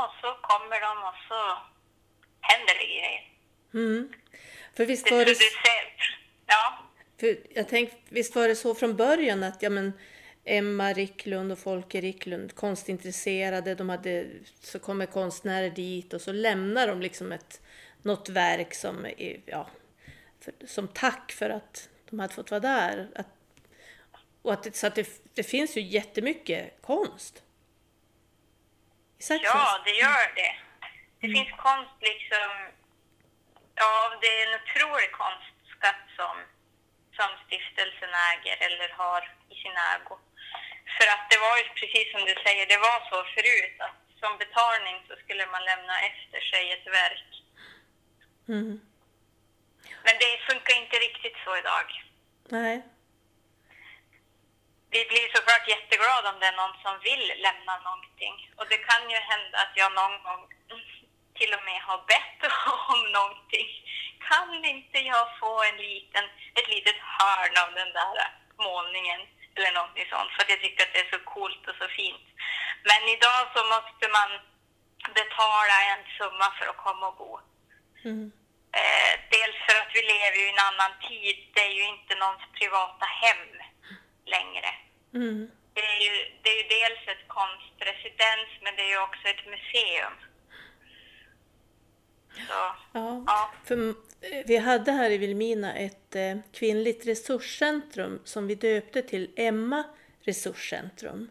och 0.00 0.10
så 0.20 0.28
kommer 0.48 0.78
de 0.86 0.92
och 1.08 1.18
så 1.28 1.40
händer 2.40 2.74
det 2.80 2.86
grejer. 2.94 3.22
Mm. 3.74 4.12
För 4.76 4.86
visst 4.86 5.04
Det 5.06 5.10
var 5.10 5.18
det, 5.18 5.24
producerar... 5.24 6.18
Ja. 6.46 6.78
för 7.20 7.36
jag 7.54 7.68
tänkte, 7.68 7.96
visst 8.08 8.36
var 8.36 8.48
det 8.48 8.56
så 8.56 8.74
från 8.74 8.96
början 8.96 9.42
att 9.42 9.62
ja, 9.62 9.70
men 9.70 9.92
Emma 10.44 10.92
Ricklund 10.92 11.52
och 11.52 11.58
Folke 11.58 12.00
Ricklund, 12.00 12.54
konstintresserade, 12.54 13.74
de 13.74 13.88
hade, 13.88 14.26
så 14.60 14.78
kommer 14.78 15.06
konstnärer 15.06 15.70
dit 15.70 16.14
och 16.14 16.20
så 16.20 16.32
lämnar 16.32 16.88
de 16.88 17.00
liksom 17.00 17.32
ett, 17.32 17.60
något 18.02 18.28
verk 18.28 18.74
som, 18.74 19.06
ja, 19.46 19.66
för, 20.44 20.54
som 20.66 20.88
tack 20.88 21.32
för 21.32 21.50
att 21.50 21.88
de 22.10 22.18
hade 22.18 22.34
fått 22.34 22.50
vara 22.50 22.60
där. 22.60 23.08
Att, 23.14 23.26
och 24.42 24.52
att 24.52 24.62
det, 24.62 24.76
så 24.76 24.86
att 24.86 24.94
det, 24.94 25.08
det 25.34 25.42
finns 25.42 25.76
ju 25.76 25.80
jättemycket 25.80 26.82
konst. 26.82 27.42
I. 29.18 29.40
Ja, 29.42 29.82
det 29.84 29.90
gör 29.90 30.34
det. 30.34 30.54
Det 31.20 31.26
Mm. 31.26 31.34
finns 31.36 31.60
konst 31.60 31.96
liksom... 32.00 32.48
Ja, 33.74 34.18
det 34.20 34.26
är 34.26 34.46
en 34.46 34.60
otrolig 34.60 35.12
konstskatt 35.12 36.02
som, 36.18 36.34
som 37.18 37.30
stiftelsen 37.46 38.12
äger 38.30 38.56
eller 38.66 38.88
har 39.02 39.22
i 39.52 39.54
sin 39.62 39.76
ägo. 39.92 40.14
För 40.96 41.06
att 41.14 41.24
det 41.30 41.38
var 41.46 41.56
ju 41.60 41.64
precis 41.80 42.06
som 42.12 42.22
du 42.30 42.34
säger, 42.44 42.64
det 42.66 42.80
var 42.88 42.98
så 43.10 43.18
förut 43.34 43.76
att 43.86 44.00
som 44.20 44.38
betalning 44.38 44.96
så 45.08 45.14
skulle 45.22 45.46
man 45.54 45.64
lämna 45.64 45.94
efter 46.10 46.40
sig 46.50 46.72
ett 46.72 46.86
verk. 46.86 47.30
Mm. 48.50 48.80
Men 50.04 50.14
det 50.22 50.32
funkar 50.48 50.74
inte 50.82 50.96
riktigt 50.96 51.36
så 51.44 51.56
idag. 51.56 51.86
Nej. 52.58 52.76
Vi 54.94 55.00
blir 55.10 55.26
såklart 55.34 55.68
jätteglada 55.74 56.26
om 56.32 56.40
det 56.40 56.46
är 56.52 56.60
någon 56.62 56.76
som 56.84 56.94
vill 57.08 57.26
lämna 57.46 57.74
någonting. 57.88 58.34
Och 58.58 58.66
det 58.70 58.80
kan 58.88 59.02
ju 59.10 59.18
hända 59.32 59.56
att 59.64 59.74
jag 59.80 59.90
någon 60.00 60.16
gång 60.26 60.42
till 61.38 61.52
och 61.56 61.64
med 61.68 61.80
har 61.88 62.00
bett 62.12 62.40
om 62.92 63.00
någonting. 63.18 63.68
Kan 64.30 64.64
inte 64.64 64.98
jag 65.12 65.26
få 65.40 65.52
en 65.68 65.78
liten, 65.88 66.24
ett 66.58 66.68
litet 66.74 67.00
hörn 67.18 67.54
av 67.64 67.70
den 67.80 67.92
där 67.98 68.14
målningen 68.66 69.20
eller 69.54 69.72
någonting 69.72 70.06
sånt 70.10 70.30
för 70.32 70.42
att 70.42 70.52
jag 70.54 70.60
tycker 70.60 70.82
att 70.84 70.92
det 70.94 71.00
är 71.06 71.10
så 71.16 71.22
coolt 71.34 71.62
och 71.68 71.76
så 71.80 71.88
fint. 71.88 72.26
Men 72.88 73.02
idag 73.14 73.40
så 73.54 73.60
måste 73.74 74.06
man 74.18 74.30
betala 75.20 75.76
en 75.92 76.02
summa 76.18 76.46
för 76.56 76.66
att 76.70 76.84
komma 76.86 77.06
och 77.08 77.16
bo. 77.16 77.32
Mm. 78.04 78.32
Eh, 78.78 79.12
dels 79.36 79.56
för 79.66 79.76
att 79.82 79.92
vi 79.96 80.02
lever 80.14 80.36
ju 80.40 80.46
i 80.46 80.54
en 80.56 80.66
annan 80.70 80.92
tid. 81.08 81.36
Det 81.54 81.60
är 81.68 81.74
ju 81.80 81.84
inte 81.94 82.12
någons 82.22 82.44
privata 82.58 83.06
hem 83.22 83.42
längre. 84.34 84.70
Mm. 85.14 85.50
Det 85.74 85.80
är 85.94 86.00
ju, 86.06 86.12
det 86.42 86.48
är 86.54 86.58
ju 86.62 86.66
dels 86.78 87.02
ett 87.12 87.24
konstresidens 87.38 88.50
men 88.62 88.76
det 88.76 88.82
är 88.82 88.90
ju 88.96 89.00
också 89.08 89.24
ett 89.28 89.44
museum. 89.54 90.14
Så, 92.48 92.74
Ja, 92.92 93.24
ja. 93.26 93.50
för 93.64 93.88
eh, 93.88 94.42
vi 94.46 94.56
hade 94.56 94.92
här 94.92 95.10
i 95.10 95.18
Vilmina 95.18 95.74
ett 95.74 96.14
eh, 96.16 96.36
kvinnligt 96.52 97.06
resurscentrum 97.06 98.20
som 98.24 98.46
vi 98.46 98.54
döpte 98.54 99.02
till 99.02 99.30
Emma 99.36 99.84
resurscentrum. 100.24 101.30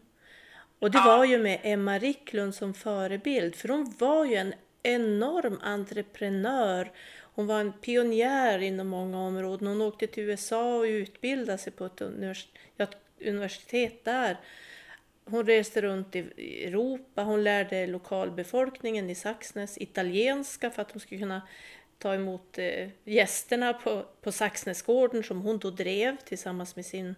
Och 0.78 0.90
det 0.90 0.98
Ja. 0.98 1.04
var 1.16 1.24
ju 1.24 1.38
med 1.38 1.60
Emma 1.62 1.98
Ricklund 1.98 2.54
som 2.54 2.74
förebild, 2.74 3.56
för 3.56 3.68
hon 3.68 3.94
var 3.98 4.24
ju 4.24 4.34
en 4.36 4.54
enorm 4.82 5.60
entreprenör. 5.62 6.92
Hon 7.34 7.46
var 7.46 7.60
en 7.60 7.72
pionjär 7.72 8.58
inom 8.58 8.88
många 8.88 9.18
områden. 9.18 9.68
Hon 9.68 9.82
åkte 9.82 10.06
till 10.06 10.22
USA 10.22 10.78
och 10.78 10.84
utbildade 10.84 11.58
sig 11.58 11.72
på 11.72 11.86
ett 11.86 12.02
universitet 13.20 14.04
där. 14.04 14.36
Hon 15.24 15.46
reste 15.46 15.82
runt 15.82 16.16
i 16.16 16.64
Europa, 16.64 17.22
hon 17.22 17.44
lärde 17.44 17.86
lokalbefolkningen 17.86 19.10
i 19.10 19.14
Saxnäs 19.14 19.78
italienska 19.78 20.70
för 20.70 20.82
att 20.82 20.92
hon 20.92 21.00
skulle 21.00 21.20
kunna 21.20 21.42
ta 21.98 22.14
emot 22.14 22.58
eh, 22.58 22.88
gästerna 23.04 23.72
på, 23.72 24.06
på 24.20 24.32
Saxnäsgården 24.32 25.22
som 25.22 25.40
hon 25.40 25.58
då 25.58 25.70
drev 25.70 26.16
tillsammans 26.16 26.76
med 26.76 26.86
sin, 26.86 27.14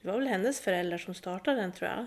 det 0.00 0.08
var 0.08 0.14
väl 0.14 0.26
hennes 0.26 0.60
föräldrar 0.60 0.98
som 0.98 1.14
startade 1.14 1.60
den 1.60 1.72
tror 1.72 1.90
jag. 1.90 2.06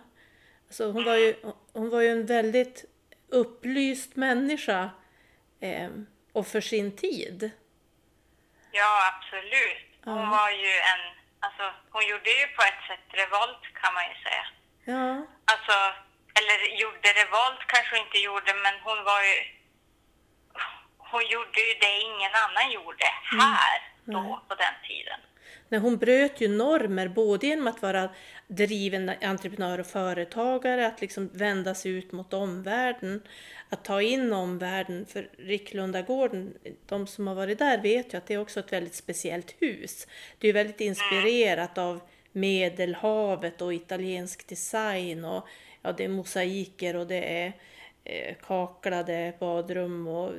Alltså 0.67 0.91
hon, 0.91 1.03
var 1.03 1.15
ju, 1.15 1.35
hon 1.73 1.89
var 1.89 2.01
ju 2.01 2.07
en 2.07 2.25
väldigt 2.25 2.85
upplyst 3.27 4.15
människa 4.15 4.89
eh, 5.59 5.89
och 6.33 6.47
för 6.47 6.61
sin 6.61 6.95
tid. 6.95 7.51
ja, 8.71 9.13
absolut. 9.13 9.87
Hon 10.05 10.29
var 10.29 10.49
ju 10.49 10.71
en... 10.91 11.01
Alltså, 11.39 11.65
hon 11.89 12.07
gjorde 12.07 12.29
ju 12.29 12.47
på 12.57 12.61
ett 12.61 12.83
sätt 12.89 13.05
revolt 13.21 13.63
kan 13.81 13.93
man 13.93 14.03
ju 14.11 14.15
säga. 14.25 14.45
Ja, 14.91 15.07
Alltså, 15.53 15.75
eller 16.37 16.57
gjorde 16.81 17.09
revolt 17.21 17.61
kanske 17.67 17.95
hon 17.95 18.05
inte 18.05 18.17
gjorde, 18.17 18.53
men 18.63 18.73
hon 18.83 19.03
var 19.03 19.21
ju... 19.29 19.37
Hon 20.97 21.21
gjorde 21.33 21.59
ju 21.67 21.73
det 21.85 21.93
ingen 22.09 22.31
annan 22.43 22.71
gjorde 22.71 23.05
här 23.41 23.77
då, 24.05 24.21
Nej. 24.21 24.37
på 24.47 24.55
den 24.55 24.75
tiden. 24.87 25.19
Nej, 25.69 25.79
hon 25.79 25.97
bröt 25.97 26.41
ju 26.41 26.47
normer 26.47 27.07
både 27.07 27.47
genom 27.47 27.67
att 27.67 27.81
vara 27.81 28.09
driven 28.47 29.09
entreprenör 29.21 29.79
och 29.79 29.87
företagare, 29.87 30.87
att 30.87 31.01
liksom 31.01 31.29
vända 31.33 31.75
sig 31.75 31.91
ut 31.91 32.11
mot 32.11 32.33
omvärlden, 32.33 33.27
att 33.71 33.85
ta 33.85 34.01
in 34.01 34.33
omvärlden. 34.33 35.05
För 35.05 35.29
Ricklundagården, 35.37 36.53
de 36.85 37.07
som 37.07 37.27
har 37.27 37.35
varit 37.35 37.59
där 37.59 37.81
vet 37.81 38.13
ju 38.13 38.17
att 38.17 38.25
det 38.25 38.33
är 38.33 38.37
också 38.41 38.59
ett 38.59 38.73
väldigt 38.73 38.95
speciellt 38.95 39.55
hus. 39.59 40.07
Det 40.37 40.47
är 40.47 40.53
väldigt 40.53 40.81
inspirerat 40.81 41.77
av 41.77 41.99
Medelhavet 42.31 43.61
och 43.61 43.73
italiensk 43.73 44.47
design 44.47 45.25
och 45.25 45.47
ja, 45.81 45.91
det 45.91 46.03
är 46.03 46.07
mosaiker 46.07 46.95
och 46.95 47.07
det 47.07 47.39
är 47.41 47.53
eh, 48.03 48.35
kaklade 48.41 49.33
badrum 49.39 50.07
och 50.07 50.33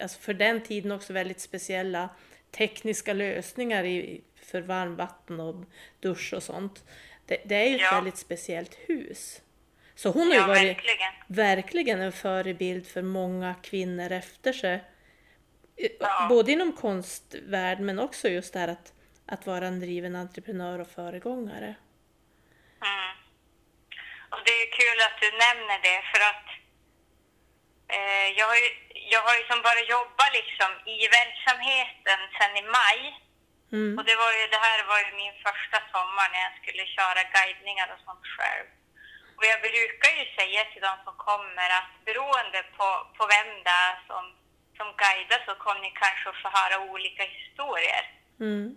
alltså 0.00 0.20
för 0.20 0.34
den 0.34 0.60
tiden 0.62 0.92
också 0.92 1.12
väldigt 1.12 1.40
speciella 1.40 2.08
tekniska 2.50 3.12
lösningar 3.12 3.84
i, 3.84 4.20
för 4.36 4.60
varmvatten 4.60 5.40
och 5.40 5.54
dusch 6.00 6.34
och 6.34 6.42
sånt. 6.42 6.84
Det, 7.26 7.42
det 7.44 7.54
är 7.54 7.66
ju 7.68 7.74
ett 7.74 7.80
Ja. 7.80 7.94
väldigt 7.94 8.18
speciellt 8.18 8.74
hus. 8.74 9.40
Så 10.02 10.08
hon 10.16 10.26
har 10.26 10.34
ju 10.34 10.40
Ja, 10.40 10.46
varit 10.46 10.76
verkligen. 10.76 11.12
verkligen 11.26 12.00
en 12.00 12.12
förebild 12.12 12.84
för 12.94 13.02
många 13.02 13.54
kvinnor 13.68 14.12
efter 14.12 14.52
sig. 14.52 14.84
Ja. 16.00 16.26
Både 16.28 16.52
inom 16.52 16.72
konstvärld 16.72 17.80
men 17.80 17.98
också 18.06 18.28
just 18.28 18.52
det 18.52 18.58
här 18.62 18.68
att, 18.76 18.88
att 19.32 19.46
vara 19.46 19.66
en 19.66 19.80
driven 19.80 20.16
entreprenör 20.16 20.78
och 20.78 20.90
föregångare. 20.98 21.70
Mm. 22.90 23.12
Och 24.32 24.40
det 24.46 24.54
är 24.62 24.68
kul 24.80 24.98
att 25.06 25.18
du 25.24 25.28
nämner 25.46 25.78
det 25.88 25.98
för 26.10 26.20
att 26.30 26.46
eh, 27.96 28.26
jag, 28.38 28.46
har 28.50 28.58
ju, 28.62 28.68
jag 29.14 29.22
har 29.26 29.34
ju 29.38 29.44
som 29.50 29.60
bara 29.68 29.82
jobbat 29.96 30.30
liksom 30.40 30.70
i 30.96 30.98
verksamheten 31.18 32.20
sedan 32.36 32.52
i 32.62 32.64
maj. 32.78 33.00
Mm. 33.76 33.92
Och 33.98 34.04
det 34.08 34.16
var 34.22 34.30
ju, 34.38 34.42
det 34.54 34.62
här 34.68 34.80
var 34.90 34.98
ju 35.04 35.10
min 35.22 35.36
första 35.46 35.78
sommar 35.92 36.26
när 36.32 36.42
jag 36.46 36.54
skulle 36.60 36.84
köra 36.96 37.20
guidningar 37.36 37.88
och 37.94 38.00
sånt 38.06 38.26
själv. 38.36 38.66
Och 39.40 39.46
jag 39.52 39.60
brukar 39.60 40.12
ju 40.20 40.24
säga 40.38 40.60
till 40.64 40.86
de 40.88 40.94
som 41.04 41.14
kommer 41.28 41.68
att 41.78 41.92
beroende 42.08 42.60
på, 42.76 42.86
på 43.16 43.22
vem 43.34 43.48
det 43.66 43.76
är 43.88 43.96
som, 44.08 44.24
som 44.78 44.88
guidar 45.02 45.40
så 45.46 45.52
kommer 45.64 45.80
ni 45.80 45.92
kanske 46.02 46.26
att 46.30 46.42
få 46.42 46.48
höra 46.58 46.76
olika 46.92 47.24
historier. 47.36 48.04
Mm. 48.46 48.68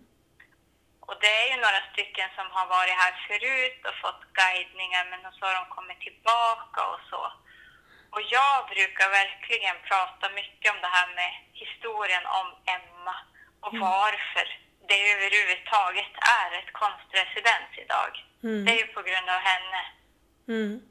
Och 1.07 1.15
det 1.21 1.33
är 1.41 1.47
ju 1.51 1.57
några 1.65 1.81
stycken 1.91 2.29
som 2.37 2.47
har 2.55 2.67
varit 2.77 3.01
här 3.03 3.13
förut 3.27 3.79
och 3.87 4.01
fått 4.03 4.23
guidningar 4.41 5.03
men 5.11 5.21
så 5.35 5.41
har 5.45 5.55
de 5.59 5.65
kommit 5.77 5.99
tillbaka 6.07 6.81
och 6.93 7.01
så. 7.11 7.23
Och 8.13 8.23
jag 8.37 8.57
brukar 8.73 9.07
verkligen 9.21 9.77
prata 9.89 10.25
mycket 10.39 10.71
om 10.73 10.79
det 10.81 10.91
här 10.97 11.09
med 11.19 11.31
historien 11.63 12.25
om 12.39 12.47
Emma 12.75 13.15
och 13.65 13.75
varför 13.91 14.45
det 14.89 14.99
överhuvudtaget 15.13 16.13
är 16.41 16.49
ett 16.59 16.71
konstresidens 16.81 17.71
idag. 17.83 18.11
Mm. 18.43 18.65
Det 18.65 18.71
är 18.71 18.79
ju 18.83 18.87
på 18.97 19.01
grund 19.09 19.29
av 19.35 19.41
henne. 19.51 19.81
Mm. 20.47 20.81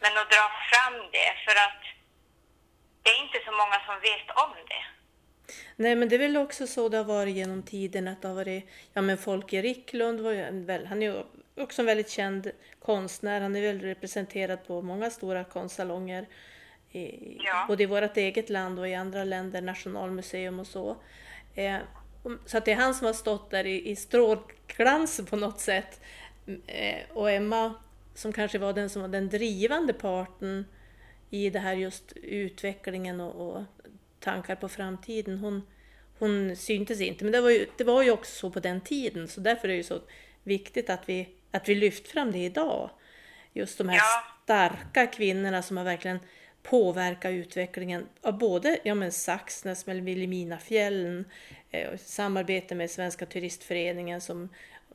Men 0.00 0.12
att 0.18 0.30
dra 0.30 0.46
fram 0.70 0.94
det 1.12 1.32
för 1.44 1.56
att 1.66 1.82
det 3.02 3.10
är 3.10 3.22
inte 3.22 3.38
så 3.44 3.52
många 3.52 3.78
som 3.86 4.00
vet 4.00 4.36
om 4.44 4.52
det. 4.68 4.84
Nej, 5.76 5.94
men 5.96 6.08
det 6.08 6.14
är 6.16 6.18
väl 6.18 6.36
också 6.36 6.66
så 6.66 6.88
det 6.88 6.96
har 6.96 7.04
varit 7.04 7.36
genom 7.36 7.62
tiden 7.62 8.08
att 8.08 8.22
det 8.22 8.28
har 8.28 8.34
varit, 8.34 8.68
ja 8.92 9.00
men 9.02 9.18
Folke 9.18 9.62
Ricklund 9.62 10.20
var 10.20 10.30
ju 10.30 10.42
en 10.42 10.86
han 10.86 11.02
är 11.02 11.06
ju 11.06 11.22
också 11.62 11.82
en 11.82 11.86
väldigt 11.86 12.10
känd 12.10 12.50
konstnär, 12.84 13.40
han 13.40 13.56
är 13.56 13.60
väl 13.60 13.80
representerad 13.80 14.66
på 14.66 14.82
många 14.82 15.10
stora 15.10 15.44
konstsalonger, 15.44 16.26
i, 16.90 17.36
Ja. 17.44 17.64
både 17.68 17.82
i 17.82 17.86
vårt 17.86 18.16
eget 18.16 18.50
land 18.50 18.78
och 18.78 18.88
i 18.88 18.94
andra 18.94 19.24
länder, 19.24 19.62
Nationalmuseum 19.62 20.60
och 20.60 20.66
så. 20.66 20.96
Eh, 21.54 21.76
så 22.46 22.58
att 22.58 22.64
det 22.64 22.72
är 22.72 22.76
han 22.76 22.94
som 22.94 23.06
har 23.06 23.14
stått 23.14 23.50
där 23.50 23.66
i, 23.66 23.90
i 23.90 23.96
strålglans 23.96 25.20
på 25.30 25.36
något 25.36 25.60
sätt. 25.60 26.00
Eh, 26.66 26.98
och 27.10 27.30
Emma, 27.30 27.74
som 28.14 28.32
kanske 28.32 28.58
var 28.58 28.72
den 28.72 28.90
som 28.90 29.02
var 29.02 29.08
den 29.08 29.28
drivande 29.28 29.92
parten 29.92 30.66
i 31.30 31.50
det 31.50 31.58
här 31.58 31.74
just 31.74 32.12
utvecklingen 32.22 33.20
och, 33.20 33.48
och 33.50 33.62
tankar 34.20 34.56
på 34.56 34.68
framtiden. 34.68 35.38
Hon, 35.38 35.62
hon 36.18 36.56
syntes 36.56 37.00
inte, 37.00 37.24
men 37.24 37.32
det 37.32 37.40
var, 37.40 37.50
ju, 37.50 37.66
det 37.76 37.84
var 37.84 38.02
ju 38.02 38.10
också 38.10 38.32
så 38.32 38.50
på 38.50 38.60
den 38.60 38.80
tiden, 38.80 39.28
så 39.28 39.40
därför 39.40 39.68
är 39.68 39.72
det 39.72 39.76
ju 39.76 39.82
så 39.82 40.00
viktigt 40.42 40.90
att 40.90 41.08
vi, 41.08 41.28
att 41.50 41.68
vi 41.68 41.74
lyft 41.74 42.08
fram 42.08 42.32
det 42.32 42.38
idag. 42.38 42.90
Just 43.52 43.78
de 43.78 43.88
här 43.88 43.96
Ja. 43.96 44.24
starka 44.44 45.06
kvinnorna 45.06 45.62
som 45.62 45.76
har 45.76 45.84
verkligen 45.84 46.18
påverkat 46.62 47.32
utvecklingen 47.32 48.06
av 48.22 48.38
både 48.38 48.78
ja, 48.82 48.94
men 48.94 49.12
Saxnäs 49.12 49.86
med 49.86 50.04
Vilhelminafjällen, 50.04 51.24
eh, 51.70 51.88
och 51.88 52.00
samarbete 52.00 52.74
med 52.74 52.90
Svenska 52.90 53.26
turistföreningen 53.26 54.20
som 54.20 54.48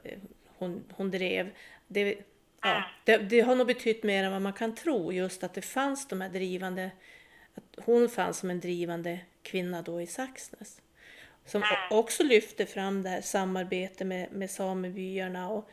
eh, 0.04 0.20
hon, 0.58 0.84
hon 0.92 1.12
drev. 1.12 1.50
Det, 1.88 2.16
ja, 2.70 2.84
det, 3.04 3.18
det 3.18 3.42
har 3.42 3.56
nog 3.56 3.68
betytt 3.68 4.04
mer 4.04 4.24
än 4.24 4.32
vad 4.32 4.42
man 4.42 4.54
kan 4.54 4.76
tro, 4.76 5.12
just 5.12 5.44
att 5.44 5.54
det 5.54 5.62
fanns 5.62 6.08
de 6.08 6.22
här 6.22 6.30
drivande, 6.30 6.92
att 7.56 7.86
hon 7.86 8.10
fanns 8.10 8.38
som 8.38 8.50
en 8.50 8.60
drivande 8.60 9.20
kvinna 9.44 9.82
då 9.82 10.02
i 10.02 10.08
Saxnäs. 10.08 10.82
Som 11.46 11.64
också 11.90 12.24
lyfte 12.24 12.66
fram 12.66 13.04
det 13.04 13.10
här 13.10 13.22
samarbetet 13.22 14.08
med, 14.08 14.32
med 14.32 14.52
samebyarna. 14.52 15.50
Och, 15.50 15.70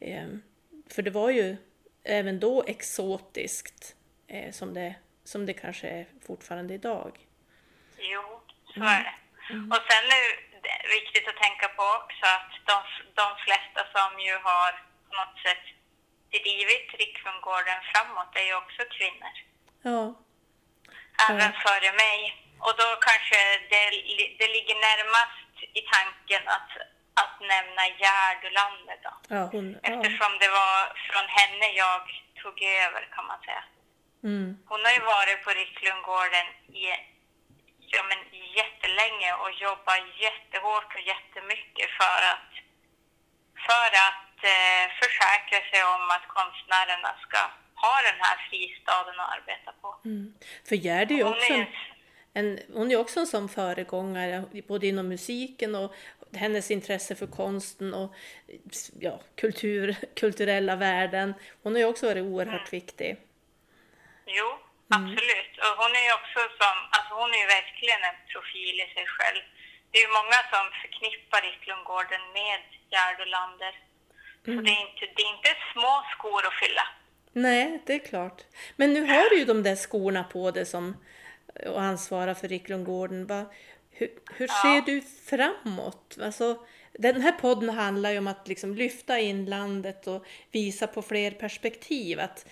ehm, 0.00 0.42
för 0.90 1.02
det 1.02 1.10
var 1.10 1.30
ju 1.30 1.56
även 2.04 2.40
då 2.40 2.64
exotiskt 2.66 3.96
eh, 4.26 4.52
som, 4.52 4.74
det, 4.74 4.94
som 5.24 5.46
det 5.46 5.52
kanske 5.52 5.88
är 5.88 6.06
fortfarande 6.26 6.74
idag. 6.74 7.18
Jo, 7.98 8.40
så 8.74 8.80
är 8.80 9.02
det. 9.04 9.14
Och 9.74 9.82
sen 9.90 10.04
är 10.18 10.24
det 10.66 10.76
viktigt 10.98 11.28
att 11.28 11.42
tänka 11.46 11.68
på 11.68 11.84
också 12.00 12.24
att 12.36 12.52
de, 12.70 12.76
de 13.14 13.28
flesta 13.44 13.80
som 13.94 14.20
ju 14.26 14.34
har 14.48 14.70
på 15.08 15.12
något 15.20 15.38
sätt 15.46 15.64
drivit 16.38 16.88
Rikslundgården 17.02 17.78
framåt 17.92 18.36
är 18.40 18.46
ju 18.50 18.54
också 18.62 18.82
kvinnor. 18.96 19.34
Ja, 19.82 20.02
Även 21.30 21.52
före 21.64 21.90
mig. 22.04 22.18
Och 22.66 22.74
då 22.80 22.88
kanske 23.08 23.38
det, 23.70 23.82
det 24.40 24.48
ligger 24.56 24.74
närmast 24.88 25.56
i 25.78 25.80
tanken 25.94 26.42
att, 26.56 26.70
att 27.22 27.36
nämna 27.40 27.82
Gerd 28.00 28.40
Olander 28.50 28.98
då. 29.06 29.12
ja, 29.36 29.42
hon, 29.52 29.66
ja. 29.82 29.88
Eftersom 29.90 30.32
det 30.42 30.48
var 30.60 30.76
från 31.08 31.26
henne 31.38 31.66
jag 31.82 32.00
tog 32.42 32.62
över 32.62 33.02
kan 33.14 33.26
man 33.26 33.40
säga. 33.46 33.64
Mm, 34.24 34.48
Hon 34.70 34.84
har 34.84 34.92
ju 34.92 35.00
varit 35.16 35.44
på 35.44 35.50
Rikslundgården 35.50 36.46
i 36.82 36.84
ja, 37.92 38.02
men 38.08 38.18
jättelänge 38.58 39.30
och 39.42 39.50
jobbat 39.66 40.00
jättehårt 40.26 40.94
och 40.94 41.00
jättemycket 41.12 41.90
för 42.00 42.20
att, 42.32 42.50
för 43.66 43.90
att 44.06 44.23
eh, 44.44 44.84
försäkra 45.02 45.58
sig 45.70 45.80
om 45.94 46.04
att 46.16 46.26
konstnärerna 46.28 47.10
ska 47.26 47.38
ha 47.84 47.94
den 48.08 48.18
här 48.24 48.36
fristaden 48.48 49.20
att 49.20 49.32
arbeta 49.36 49.72
på. 49.82 49.96
mm. 50.04 50.34
För 50.68 50.76
Gerd 50.76 51.10
är 51.10 51.14
ju 51.14 51.24
också 51.24 51.52
en, 51.52 51.66
en, 52.34 52.58
hon 52.72 52.90
är 52.90 52.96
också 52.96 53.20
en 53.20 53.26
sån 53.26 53.48
föregångare, 53.48 54.44
både 54.68 54.86
inom 54.86 55.08
musiken 55.08 55.74
och 55.74 55.94
hennes 56.36 56.70
intresse 56.70 57.14
för 57.14 57.26
konsten 57.26 57.94
och 57.94 58.14
ja, 59.00 59.20
kultur, 59.36 59.96
kulturella 60.14 60.76
värden. 60.76 61.34
Hon 61.62 61.72
har 61.72 61.80
ju 61.80 61.86
också 61.86 62.06
varit 62.06 62.24
oerhört 62.24 62.72
viktig. 62.72 63.16
jo, 64.26 64.48
absolut. 64.88 65.54
Och 65.64 65.74
hon 65.82 65.92
är 65.98 66.04
ju 66.08 66.12
också 66.20 66.40
som, 66.60 66.76
alltså 66.96 67.12
hon 67.20 67.30
är 67.34 67.40
ju 67.44 67.46
verkligen 67.58 68.00
en 68.10 68.18
profil 68.32 68.76
i 68.84 68.88
sig 68.94 69.06
själv. 69.16 69.42
Det 69.90 69.98
är 69.98 70.02
ju 70.06 70.12
många 70.20 70.40
som 70.52 70.64
förknippar 70.82 71.40
Rikslundgården 71.42 72.22
med 72.38 72.60
Gerd 72.92 73.20
Olander. 73.26 73.74
Så 74.44 74.50
det 74.50 74.56
är, 74.56 74.80
inte, 74.80 75.00
det 75.16 75.22
är 75.22 75.36
inte 75.36 75.50
små 75.72 76.02
skor 76.18 76.46
att 76.46 76.54
fylla. 76.54 76.82
Nej, 77.32 77.82
det 77.86 77.94
är 77.94 77.98
klart. 77.98 78.42
Men 78.76 78.92
nu 78.92 79.00
har 79.00 79.30
du 79.30 79.38
ju 79.38 79.44
de 79.44 79.62
där 79.62 79.76
skorna 79.76 80.24
på 80.24 80.50
dig 80.50 80.66
som 80.66 80.96
och 81.66 81.82
ansvarar 81.82 82.34
för 82.34 82.48
Ricklundgården. 82.48 83.26
Va, 83.26 83.44
hur 83.90 84.08
hur 84.36 84.48
ser 84.48 84.86
du 84.86 85.00
framåt? 85.00 86.18
Alltså, 86.22 86.58
den 86.92 87.20
här 87.20 87.32
podden 87.32 87.68
handlar 87.68 88.10
ju 88.10 88.18
om 88.18 88.26
att 88.26 88.48
liksom 88.48 88.74
lyfta 88.74 89.18
in 89.18 89.46
landet 89.46 90.06
och 90.06 90.26
visa 90.50 90.86
på 90.86 91.02
fler 91.02 91.30
perspektiv. 91.30 92.20
Att, 92.20 92.46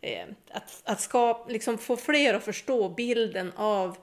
eh, 0.00 0.26
att, 0.50 0.82
att 0.84 1.00
ska, 1.00 1.46
liksom 1.48 1.78
få 1.78 1.96
fler 1.96 2.34
att 2.34 2.44
förstå 2.44 2.88
bilden 2.88 3.52
av 3.56 3.96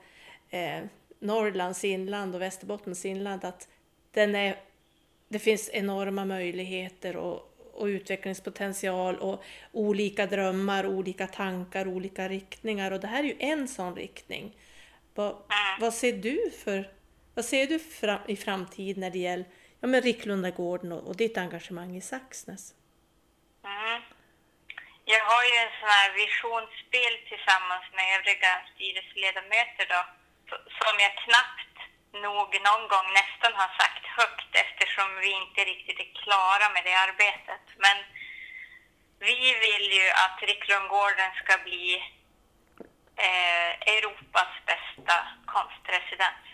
eh, 0.50 0.80
Norrlands 1.18 1.84
inland 1.84 2.34
och 2.34 2.40
Västerbottens 2.40 3.04
inland. 3.04 3.44
Att 3.44 3.68
den 4.10 4.34
är, 4.34 4.56
det 5.34 5.38
finns 5.38 5.70
enorma 5.72 6.24
möjligheter 6.24 7.16
och, 7.16 7.38
och 7.72 7.86
utvecklingspotential 7.86 9.16
och 9.16 9.44
olika 9.72 10.26
drömmar, 10.26 10.86
olika 10.86 11.26
tankar, 11.26 11.88
olika 11.88 12.28
riktningar. 12.28 12.90
Och 12.90 13.00
det 13.00 13.06
här 13.06 13.18
är 13.18 13.28
ju 13.28 13.36
en 13.38 13.68
sån 13.68 13.96
riktning. 13.96 14.56
Vad, 15.14 15.36
vad 15.80 15.94
ser 15.94 16.12
du 16.12 16.50
för 16.64 16.90
vad 17.34 17.44
ser 17.44 17.66
du 17.66 17.78
fram, 17.78 18.20
i 18.26 18.36
framtiden 18.36 19.00
när 19.00 19.10
det 19.10 19.18
gäller 19.18 19.46
ja, 19.80 19.86
men 19.88 20.02
Ricklundagården 20.02 20.92
och, 20.92 21.06
och 21.08 21.16
ditt 21.16 21.38
engagemang 21.38 21.96
i 21.96 22.00
Saxnäs? 22.00 22.74
Mm. 23.64 24.02
Jag 25.04 25.24
har 25.30 25.42
ju 25.50 25.54
en 25.64 25.74
sån 25.80 25.92
här 25.98 26.10
visionsbild 26.22 27.20
tillsammans 27.30 27.84
med 27.96 28.04
övriga 28.16 28.52
styrelseledamöter 28.74 29.86
då, 29.94 30.00
som 30.78 30.94
jag 31.04 31.12
knappt 31.24 31.73
nog 32.14 32.48
någon 32.68 32.88
gång 32.88 33.06
nästan 33.20 33.52
har 33.60 33.70
sagt 33.80 34.04
högt 34.18 34.50
eftersom 34.64 35.08
vi 35.20 35.30
inte 35.42 35.60
riktigt 35.64 36.00
är 36.00 36.10
klara 36.22 36.66
med 36.74 36.84
det 36.84 36.94
arbetet. 36.94 37.64
Men 37.76 37.96
vi 39.18 39.40
vill 39.64 39.92
ju 39.98 40.06
att 40.24 40.38
Ricklundgården 40.42 41.30
ska 41.42 41.58
bli 41.64 41.86
eh, 43.16 43.70
Europas 43.94 44.52
bästa 44.66 45.16
konstresidens. 45.46 46.44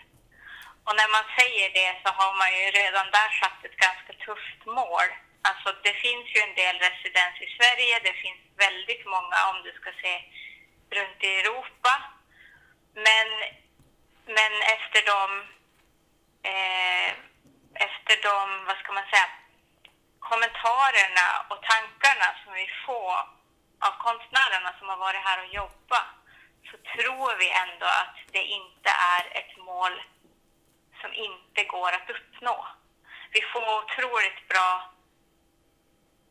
Och 0.85 0.95
när 0.99 1.09
man 1.15 1.25
säger 1.39 1.69
det 1.79 1.91
så 2.03 2.09
har 2.19 2.33
man 2.41 2.51
ju 2.59 2.65
redan 2.81 3.07
där 3.11 3.29
satt 3.41 3.65
ett 3.65 3.77
ganska 3.87 4.13
tufft 4.25 4.61
mål. 4.65 5.07
Alltså 5.49 5.69
det 5.83 5.93
finns 6.05 6.27
ju 6.35 6.39
en 6.41 6.55
del 6.55 6.75
residens 6.87 7.35
i 7.45 7.47
Sverige, 7.57 7.99
det 8.07 8.13
finns 8.23 8.41
väldigt 8.65 9.05
många 9.05 9.37
om 9.49 9.57
du 9.63 9.71
ska 9.79 9.91
se 10.03 10.13
runt 10.97 11.23
i 11.23 11.31
Europa. 11.41 11.93
Men, 13.07 13.27
men 14.25 14.53
efter 14.75 15.01
de, 15.13 15.41
eh, 16.49 17.11
efter 17.73 18.15
de, 18.23 18.65
vad 18.65 18.77
ska 18.77 18.91
man 18.91 19.09
säga, 19.09 19.29
kommentarerna 20.19 21.27
och 21.49 21.63
tankarna 21.63 22.27
som 22.43 22.53
vi 22.53 22.67
får 22.85 23.17
av 23.87 23.93
konstnärerna 23.99 24.73
som 24.79 24.89
har 24.89 24.97
varit 24.97 25.23
här 25.23 25.39
och 25.43 25.53
jobbat 25.53 26.07
så 26.71 26.77
tror 26.77 27.37
vi 27.39 27.49
ändå 27.63 27.85
att 27.85 28.17
det 28.31 28.43
inte 28.43 28.89
är 28.89 29.23
ett 29.39 29.57
mål 29.57 30.01
som 31.01 31.13
inte 31.13 31.63
går 31.63 31.91
att 31.91 32.09
uppnå. 32.09 32.67
Vi 33.31 33.41
får 33.41 33.77
otroligt 33.83 34.47
bra 34.47 34.91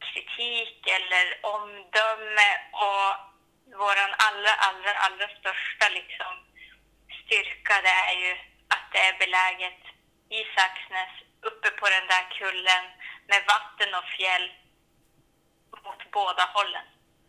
kritik 0.00 0.86
eller 0.86 1.26
omdöme 1.54 2.50
och 2.72 3.08
vår 3.78 3.96
allra, 4.26 4.52
allra, 4.68 4.92
allra 4.92 5.28
största 5.38 5.88
liksom, 5.88 6.32
styrka 7.30 7.74
det 7.82 7.96
är 8.12 8.16
ju 8.26 8.32
att 8.74 8.86
det 8.92 8.98
är 8.98 9.18
beläget 9.18 9.82
i 10.38 10.40
Saxnäs, 10.54 11.14
uppe 11.50 11.70
på 11.70 11.86
den 11.94 12.06
där 12.12 12.24
kullen 12.38 12.84
med 13.30 13.42
vatten 13.54 13.94
och 13.94 14.08
fjäll 14.16 14.46
mot 15.84 16.10
båda 16.10 16.44
hållen. 16.54 16.86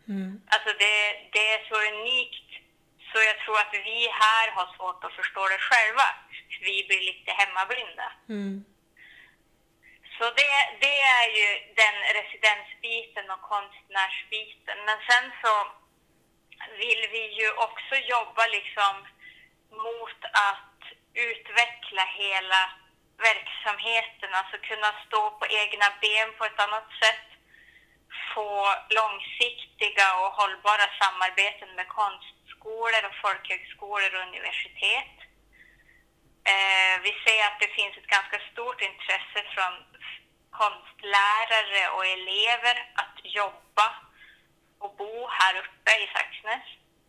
Mm. 0.08 0.42
Alltså 0.54 0.70
det, 0.82 0.96
det 1.32 1.44
är 1.54 1.60
så 1.70 1.76
unikt 1.92 2.48
så 3.12 3.18
jag 3.28 3.38
tror 3.40 3.58
att 3.60 3.74
vi 3.90 4.08
här 4.24 4.46
har 4.56 4.76
svårt 4.76 5.04
att 5.04 5.18
förstå 5.20 5.48
det 5.48 5.62
själva. 5.70 6.08
Vi 6.60 6.84
blir 6.88 7.02
lite 7.10 7.30
hemmablinda. 7.40 8.12
Mm. 8.28 8.64
Så 10.18 10.24
det, 10.40 10.52
det 10.84 10.98
är 11.18 11.28
ju 11.38 11.48
den 11.82 11.96
residensbiten 12.18 13.30
och 13.30 13.42
konstnärsbiten. 13.52 14.78
Men 14.86 14.98
sen 15.08 15.24
så 15.42 15.54
vill 16.82 17.02
vi 17.12 17.24
ju 17.40 17.48
också 17.66 17.94
jobba 18.14 18.46
liksom 18.46 18.94
mot 19.84 20.20
att 20.50 20.80
utveckla 21.14 22.04
hela 22.22 22.62
verksamheten, 23.28 24.30
alltså 24.38 24.56
kunna 24.70 24.90
stå 25.06 25.22
på 25.38 25.46
egna 25.62 25.88
ben 26.02 26.30
på 26.38 26.44
ett 26.44 26.60
annat 26.66 26.88
sätt, 27.02 27.28
få 28.34 28.52
långsiktiga 28.98 30.06
och 30.20 30.32
hållbara 30.40 30.86
samarbeten 31.00 31.70
med 31.78 31.88
konstskolor 31.88 33.02
och 33.08 33.16
folkhögskolor 33.24 34.10
och 34.14 34.26
universitet. 34.30 35.16
Eh, 36.52 36.94
vi 37.06 37.12
ser 37.24 37.42
att 37.48 37.60
det 37.60 37.76
finns 37.78 37.94
ett 37.96 38.14
ganska 38.16 38.38
stort 38.50 38.80
intresse 38.90 39.40
från 39.54 39.74
konstlärare 40.60 41.82
och 41.94 42.06
elever 42.16 42.76
att 43.02 43.16
jobba 43.40 43.88
och 44.82 44.96
bo 44.96 45.28
här 45.38 45.54
uppe 45.62 45.90
i 46.02 46.06
Saxnäs. 46.14 46.66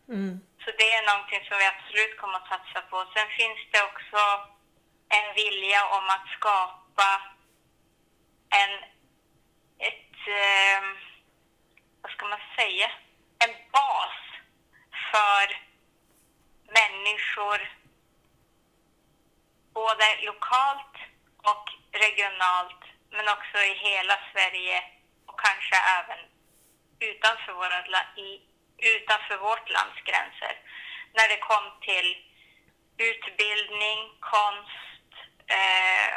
Mm. 0.08 0.40
Så 0.64 0.70
det 0.78 0.92
är 0.94 1.06
någonting 1.12 1.42
som 1.48 1.58
vi 1.58 1.66
absolut 1.66 2.16
kommer 2.20 2.36
att 2.38 2.48
satsa 2.48 2.80
på. 2.90 2.96
Sen 3.14 3.28
finns 3.38 3.60
det 3.72 3.82
också 3.90 4.20
en 5.16 5.34
vilja 5.34 5.80
om 5.96 6.04
att 6.16 6.26
skapa 6.38 7.10
en, 8.60 8.72
ett, 9.88 10.16
eh, 10.42 10.82
vad 12.02 12.12
ska 12.12 12.26
man 12.26 12.40
säga, 12.56 12.90
en 13.44 13.54
bas 13.72 14.18
för 15.10 15.46
människor 16.78 17.58
både 19.74 20.04
lokalt 20.22 20.96
och 21.50 21.64
regionalt 21.92 22.82
men 23.10 23.28
också 23.28 23.58
i 23.58 23.74
hela 23.74 24.18
Sverige 24.32 24.82
och 25.26 25.40
kanske 25.40 25.76
även 25.98 26.18
utanför, 27.00 27.52
våra, 27.52 27.80
utanför 28.78 29.36
vårt 29.36 29.70
lands 29.70 29.98
gränser. 30.08 30.54
När 31.16 31.28
det 31.28 31.36
kom 31.36 31.66
till 31.80 32.08
utbildning, 32.98 33.98
konst, 34.20 35.10
eh, 35.46 36.14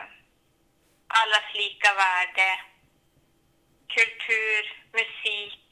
allas 1.08 1.48
lika 1.54 1.94
värde, 1.94 2.50
kultur, 3.96 4.62
musik. 5.00 5.68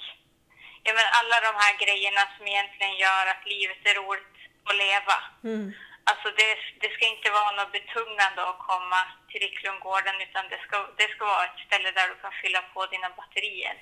Ja, 0.83 0.93
men 0.93 1.07
alla 1.19 1.37
de 1.47 1.53
här 1.63 1.73
grejerna 1.83 2.23
som 2.37 2.47
egentligen 2.47 2.95
gör 2.97 3.25
att 3.27 3.45
livet 3.45 3.81
är 3.89 3.95
roligt 4.01 4.37
att 4.69 4.75
leva. 4.75 5.17
Mm. 5.43 5.73
Alltså 6.09 6.27
det, 6.39 6.51
det 6.81 6.89
ska 6.93 7.05
inte 7.05 7.31
vara 7.31 7.51
något 7.51 7.71
betungande 7.71 8.41
att 8.49 8.59
komma 8.71 9.01
till 9.29 9.41
Ricklundgården 9.41 10.15
utan 10.25 10.49
det 10.49 10.59
ska, 10.65 10.77
det 10.97 11.09
ska 11.13 11.25
vara 11.25 11.45
ett 11.45 11.65
ställe 11.67 11.91
där 11.91 12.07
du 12.09 12.15
kan 12.15 12.31
fylla 12.41 12.61
på 12.73 12.85
dina 12.85 13.09
batterier. 13.17 13.75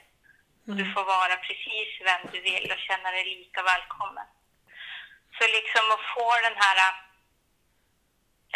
Och 0.68 0.76
du 0.76 0.86
får 0.94 1.04
vara 1.04 1.36
precis 1.48 1.90
vem 2.10 2.22
du 2.32 2.40
vill 2.40 2.72
och 2.72 2.86
känna 2.88 3.12
dig 3.12 3.26
lika 3.26 3.62
välkommen. 3.64 4.28
Så 5.38 5.44
liksom 5.48 5.86
att 5.92 6.06
få 6.16 6.30
den 6.48 6.58
här, 6.64 6.78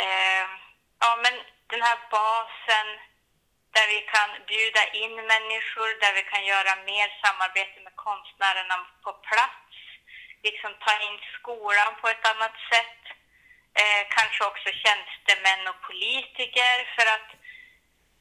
eh, 0.03 0.47
ja 0.99 1.11
men 1.23 1.33
den 1.71 1.81
här 1.81 1.97
basen 2.11 2.87
där 3.75 3.87
vi 3.93 4.01
kan 4.13 4.29
bjuda 4.51 4.83
in 5.01 5.15
människor, 5.33 5.89
där 6.03 6.13
vi 6.19 6.23
kan 6.31 6.45
göra 6.53 6.83
mer 6.91 7.07
samarbete 7.23 7.77
med 7.85 7.95
konstnärerna 7.95 8.75
på 9.03 9.11
plats, 9.27 9.73
liksom 10.43 10.71
ta 10.85 10.93
in 11.07 11.17
skolan 11.37 11.91
på 12.01 12.07
ett 12.09 12.25
annat 12.31 12.57
sätt 12.71 13.03
eh, 13.79 14.03
kanske 14.17 14.41
också 14.51 14.69
tjänstemän 14.83 15.67
och 15.71 15.81
politiker 15.89 16.75
för 16.95 17.05
att 17.15 17.29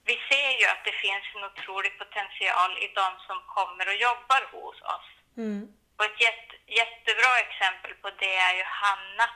vi 0.08 0.16
ser 0.28 0.50
ju 0.60 0.66
att 0.72 0.84
det 0.84 0.96
finns 1.04 1.24
en 1.34 1.44
otrolig 1.50 1.92
potential 1.98 2.72
i 2.84 2.86
de 3.00 3.08
som 3.26 3.38
kommer 3.56 3.86
och 3.88 3.98
jobbar 4.08 4.42
hos 4.52 4.78
oss. 4.94 5.08
Mm. 5.36 5.62
Och 5.96 6.04
ett 6.04 6.20
jätte, 6.26 6.54
jättebra 6.80 7.32
exempel 7.46 7.92
på 8.02 8.08
det 8.22 8.36
är 8.36 8.54
ju 8.58 8.64
Hanna 8.82 9.26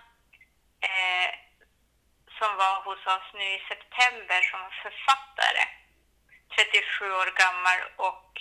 eh, 0.88 1.30
som 2.38 2.50
var 2.62 2.76
hos 2.87 3.02
oss 3.14 3.28
nu 3.38 3.46
i 3.59 3.62
september 3.72 4.40
som 4.50 4.62
författare, 4.85 5.64
37 6.56 7.12
år 7.20 7.30
gammal 7.42 7.80
och 8.09 8.33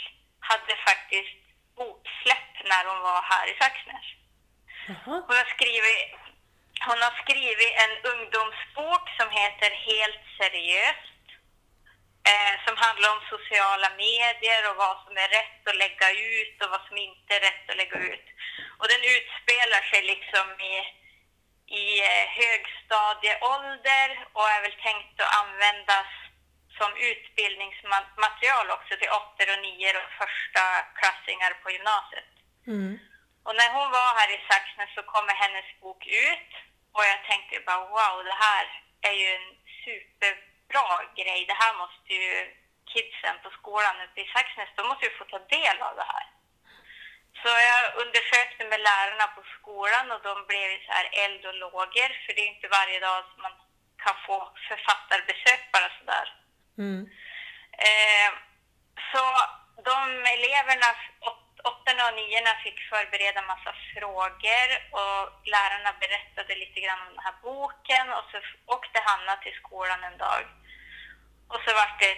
hade 0.49 0.75
faktiskt 0.89 1.39
boksläpp 1.75 2.53
när 2.71 2.83
hon 2.89 3.01
var 3.09 3.21
här 3.21 3.45
i 3.51 3.55
Saxnäs. 3.61 4.07
Hon 5.05 5.37
har 5.41 5.49
skrivit 5.55 6.01
hon 6.87 7.01
har 7.05 7.15
skrivit 7.23 7.73
en 7.83 7.93
ungdomsbok 8.11 9.05
som 9.17 9.29
heter 9.29 9.69
Helt 9.89 10.23
seriöst. 10.39 11.18
Eh, 12.29 12.55
som 12.65 12.75
handlar 12.85 13.09
om 13.15 13.21
sociala 13.33 13.89
medier 14.05 14.61
och 14.69 14.77
vad 14.85 14.97
som 15.05 15.13
är 15.23 15.29
rätt 15.39 15.61
att 15.69 15.81
lägga 15.83 16.09
ut 16.31 16.55
och 16.63 16.69
vad 16.73 16.83
som 16.87 16.97
inte 17.07 17.29
är 17.35 17.43
rätt 17.47 17.65
att 17.69 17.81
lägga 17.81 17.99
ut. 18.13 18.27
Och 18.79 18.87
den 18.93 19.03
utspelar 19.15 19.81
sig 19.91 20.01
liksom 20.13 20.47
i, 20.73 20.75
i 21.81 21.85
eh, 22.09 22.25
högstadieålder 22.39 24.07
och 24.35 24.47
är 24.55 24.61
väl 24.65 24.77
tänkt 24.87 25.15
att 25.21 25.35
användas 25.41 26.09
som 26.77 26.91
utbildningsmaterial 27.11 28.67
också 28.77 28.93
till 28.97 29.15
åttor 29.19 29.47
och 29.53 29.61
nior 29.65 29.95
och 30.01 30.09
första 30.21 30.63
klassingar 30.99 31.51
på 31.61 31.67
gymnasiet. 31.75 32.31
Mm. 32.73 32.93
Och 33.45 33.55
när 33.59 33.69
hon 33.77 33.89
var 33.97 34.09
här 34.19 34.29
i 34.37 34.39
Saxnäs 34.49 34.91
så 34.95 35.03
kommer 35.13 35.33
hennes 35.43 35.67
bok 35.81 36.01
ut 36.29 36.51
och 36.95 37.03
jag 37.11 37.19
tänkte 37.29 37.55
bara 37.67 37.83
wow, 37.95 38.15
det 38.29 38.37
här 38.47 38.65
är 39.09 39.15
ju 39.21 39.27
en 39.39 39.49
superbra 40.69 41.13
grej. 41.15 41.45
Det 41.45 41.53
här 41.53 41.73
måste 41.77 42.13
ju 42.13 42.55
kidsen 42.93 43.35
på 43.43 43.49
skolan 43.49 44.01
uppe 44.01 44.21
i 44.21 44.27
Saxnäs, 44.33 44.69
de 44.75 44.87
måste 44.87 45.05
ju 45.05 45.17
få 45.17 45.25
ta 45.25 45.39
del 45.39 45.81
av 45.81 45.95
det 45.95 46.07
här. 46.13 46.25
Så 47.41 47.47
jag 47.47 48.05
undersökte 48.05 48.65
med 48.65 48.79
lärarna 48.79 49.27
på 49.35 49.43
skolan 49.59 50.11
och 50.11 50.21
de 50.21 50.45
blev 50.47 50.69
så 50.85 50.91
här 50.91 51.09
eld 51.23 51.45
och 51.45 51.53
lågor, 51.53 52.09
för 52.25 52.33
det 52.33 52.41
är 52.41 52.55
inte 52.55 52.67
varje 52.67 52.99
dag 52.99 53.23
som 53.33 53.41
man 53.41 53.55
kan 54.03 54.15
få 54.27 54.51
författarbesök 54.67 55.71
bara 55.71 55.89
sådär. 55.99 56.27
Mm. 56.77 57.01
Eh, 57.87 58.29
så 59.11 59.23
de 59.89 59.97
eleverna, 60.35 60.89
åt- 61.21 61.59
åttorna 61.63 62.07
och 62.07 62.15
niorna, 62.15 62.53
fick 62.63 62.79
förbereda 62.89 63.41
massa 63.41 63.73
frågor 63.93 64.67
och 65.01 65.47
lärarna 65.53 65.91
berättade 65.99 66.55
lite 66.55 66.79
grann 66.79 67.01
om 67.01 67.13
den 67.15 67.23
här 67.23 67.35
boken 67.43 68.13
och 68.13 68.25
så 68.31 68.37
åkte 68.75 68.99
Hanna 69.05 69.35
till 69.35 69.55
skolan 69.61 70.03
en 70.03 70.17
dag. 70.17 70.43
Och 71.51 71.59
så 71.65 71.69
var 71.79 71.89
det 72.01 72.11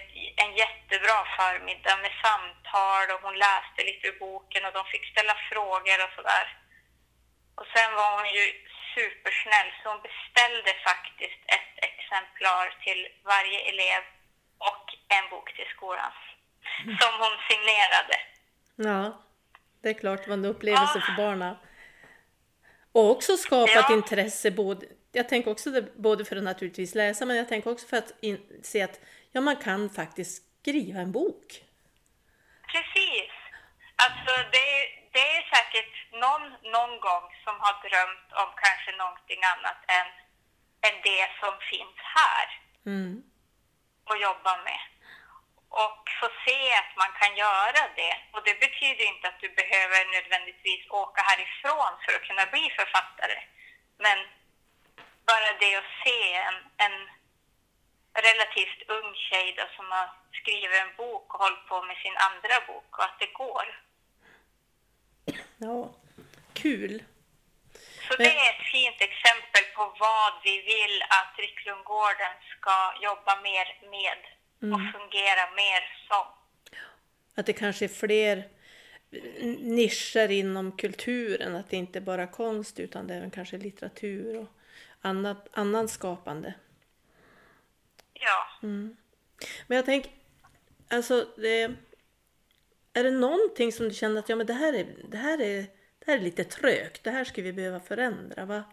en 0.44 0.52
jättebra 0.64 1.18
förmiddag 1.38 1.96
med 2.04 2.14
samtal 2.26 3.06
och 3.14 3.22
hon 3.26 3.36
läste 3.48 3.80
lite 3.90 4.08
ur 4.08 4.20
boken 4.26 4.66
och 4.66 4.74
de 4.78 4.84
fick 4.94 5.06
ställa 5.14 5.36
frågor 5.52 5.98
och 6.06 6.14
sådär. 6.18 6.46
Och 7.60 7.68
sen 7.76 7.90
var 8.00 8.10
hon 8.18 8.30
ju 8.38 8.46
supersnäll 8.96 9.70
så 9.80 9.84
hon 9.92 10.02
beställde 10.10 10.72
faktiskt 10.90 11.42
ett 11.58 11.74
exemplar 11.90 12.66
till 12.84 13.02
varje 13.34 13.60
elev 13.72 14.02
och 14.70 14.86
en 15.18 15.26
bok 15.30 15.48
till 15.56 15.70
skolan. 15.76 16.12
Som 17.02 17.14
hon 17.24 17.36
signerade. 17.50 18.16
Ja, 18.76 19.22
det 19.82 19.90
är 19.90 19.94
klart 20.04 20.20
det 20.24 20.30
var 20.30 20.38
en 20.38 20.46
upplevelse 20.54 20.98
Ja. 21.00 21.02
för 21.06 21.14
barnen. 21.24 21.56
Och 22.92 23.10
också 23.12 23.38
skapat 23.38 23.86
Ja. 23.90 23.94
intresse 23.94 24.52
både, 24.52 24.86
jag 25.12 25.30
tänker 25.30 25.52
också 25.52 25.70
det, 25.70 25.98
både 25.98 26.26
för 26.26 26.36
att 26.36 26.44
naturligtvis 26.44 26.96
läsa 26.96 27.26
men 27.26 27.38
jag 27.38 27.50
tänker 27.50 27.72
också 27.72 27.88
för 27.88 27.98
att 27.98 28.12
in, 28.22 28.60
se 28.64 28.82
att 28.82 29.00
ja, 29.32 29.42
man 29.42 29.56
kan 29.56 29.90
faktiskt 29.90 30.44
skriva 30.62 31.00
en 31.00 31.12
bok. 31.12 31.48
Precis. 32.74 33.32
Alltså 34.06 34.32
det, 34.56 34.70
det 35.16 35.26
är 35.38 35.44
säkert 35.56 35.94
någon, 36.24 36.46
någon 36.76 36.94
gång 37.08 37.26
som 37.46 37.56
har 37.66 37.76
drömt 37.90 38.28
om 38.42 38.50
kanske 38.66 38.92
någonting 39.04 39.42
annat 39.54 39.80
än, 39.98 40.08
än 40.88 40.96
det 41.10 41.24
som 41.42 41.54
finns 41.72 42.00
här 42.18 42.48
Mm. 42.86 43.24
och 44.10 44.18
jobba 44.18 44.54
med. 44.68 44.82
Och 45.70 46.04
få 46.20 46.28
se 46.46 46.60
att 46.82 46.94
man 47.02 47.12
kan 47.20 47.34
göra 47.46 47.82
det. 48.02 48.14
Och 48.34 48.44
det 48.48 48.60
betyder 48.66 49.06
inte 49.14 49.28
att 49.28 49.40
du 49.46 49.50
behöver 49.62 50.00
nödvändigtvis 50.14 50.84
åka 50.90 51.22
härifrån 51.30 51.94
för 52.04 52.12
att 52.16 52.28
kunna 52.30 52.46
bli 52.54 52.66
författare. 52.80 53.40
Men 54.06 54.18
bara 55.32 55.50
det 55.64 55.74
att 55.82 55.94
se 56.06 56.20
en, 56.50 56.60
en 56.86 56.96
relativt 58.28 58.80
ung 58.98 59.10
tjej 59.28 59.48
då, 59.58 59.66
som 59.78 59.86
har 59.96 60.08
skrivit 60.40 60.82
en 60.84 60.94
bok 61.02 61.28
och 61.34 61.42
hållit 61.46 61.66
på 61.72 61.78
med 61.90 61.98
sin 62.04 62.18
andra 62.28 62.56
bok 62.70 62.90
och 62.98 63.04
att 63.08 63.20
det 63.24 63.32
går. 63.44 63.66
Ja, 65.68 65.80
kul. 66.54 67.04
Så 68.08 68.16
det 68.18 68.34
är 68.44 68.50
ett 68.54 68.66
fint 68.76 69.00
exempel 69.10 69.64
på 69.76 69.84
vad 70.00 70.34
vi 70.44 70.56
vill 70.74 70.96
att 71.20 71.34
Ricklundgården 71.46 72.34
ska 72.54 72.76
jobba 73.08 73.34
mer 73.42 73.68
med 73.96 74.20
och 74.74 74.82
fungera 74.96 75.44
mer 75.62 75.82
som. 76.08 76.28
Att 77.36 77.46
det 77.46 77.54
kanske 77.54 77.86
är 77.86 77.96
fler 78.04 78.44
nischer 79.60 80.32
inom 80.32 80.78
kulturen, 80.78 81.56
att 81.56 81.70
det 81.70 81.78
inte 81.78 82.00
är 82.00 82.02
bara 82.02 82.28
konst 82.28 82.80
utan 82.80 83.08
det 83.08 83.14
är 83.14 83.18
även 83.18 83.32
kanske 83.32 83.58
litteratur 83.58 84.38
och 84.38 84.48
annat, 85.02 85.48
annan 85.52 85.88
skapande. 85.88 86.54
Ja. 88.14 88.68
Men 89.68 89.76
jag 89.76 89.86
tänker, 89.86 90.12
alltså 90.88 91.28
det, 91.38 91.76
är 92.94 93.04
det 93.04 93.12
någonting 93.12 93.72
som 93.72 93.88
du 93.88 93.94
känner 93.94 94.20
att 94.20 94.30
ja, 94.30 94.36
men 94.36 94.48
det, 94.48 94.54
här 94.54 94.74
är, 94.74 94.88
det, 95.08 95.18
här 95.18 95.42
är, 95.42 95.62
det 96.00 96.12
här 96.12 96.18
är 96.18 96.22
lite 96.22 96.44
trögt, 96.44 97.04
det 97.04 97.12
här 97.12 97.24
skulle 97.24 97.46
vi 97.46 97.54
behöva 97.54 97.80
förändra? 97.80 98.46
Va? 98.46 98.64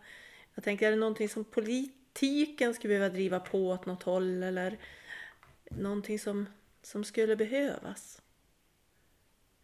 Jag 0.55 0.65
tänker, 0.65 0.87
är 0.87 0.91
det 0.91 0.97
någonting 0.97 1.29
som 1.29 1.45
politiken 1.45 2.75
skulle 2.75 2.99
behöva 2.99 3.15
driva 3.15 3.41
på 3.41 3.69
åt 3.69 3.87
något 3.87 4.03
håll 4.03 4.43
eller 4.43 4.79
någonting 5.71 6.19
som, 6.19 6.47
som 6.83 7.05
skulle 7.05 7.37
behövas? 7.37 8.23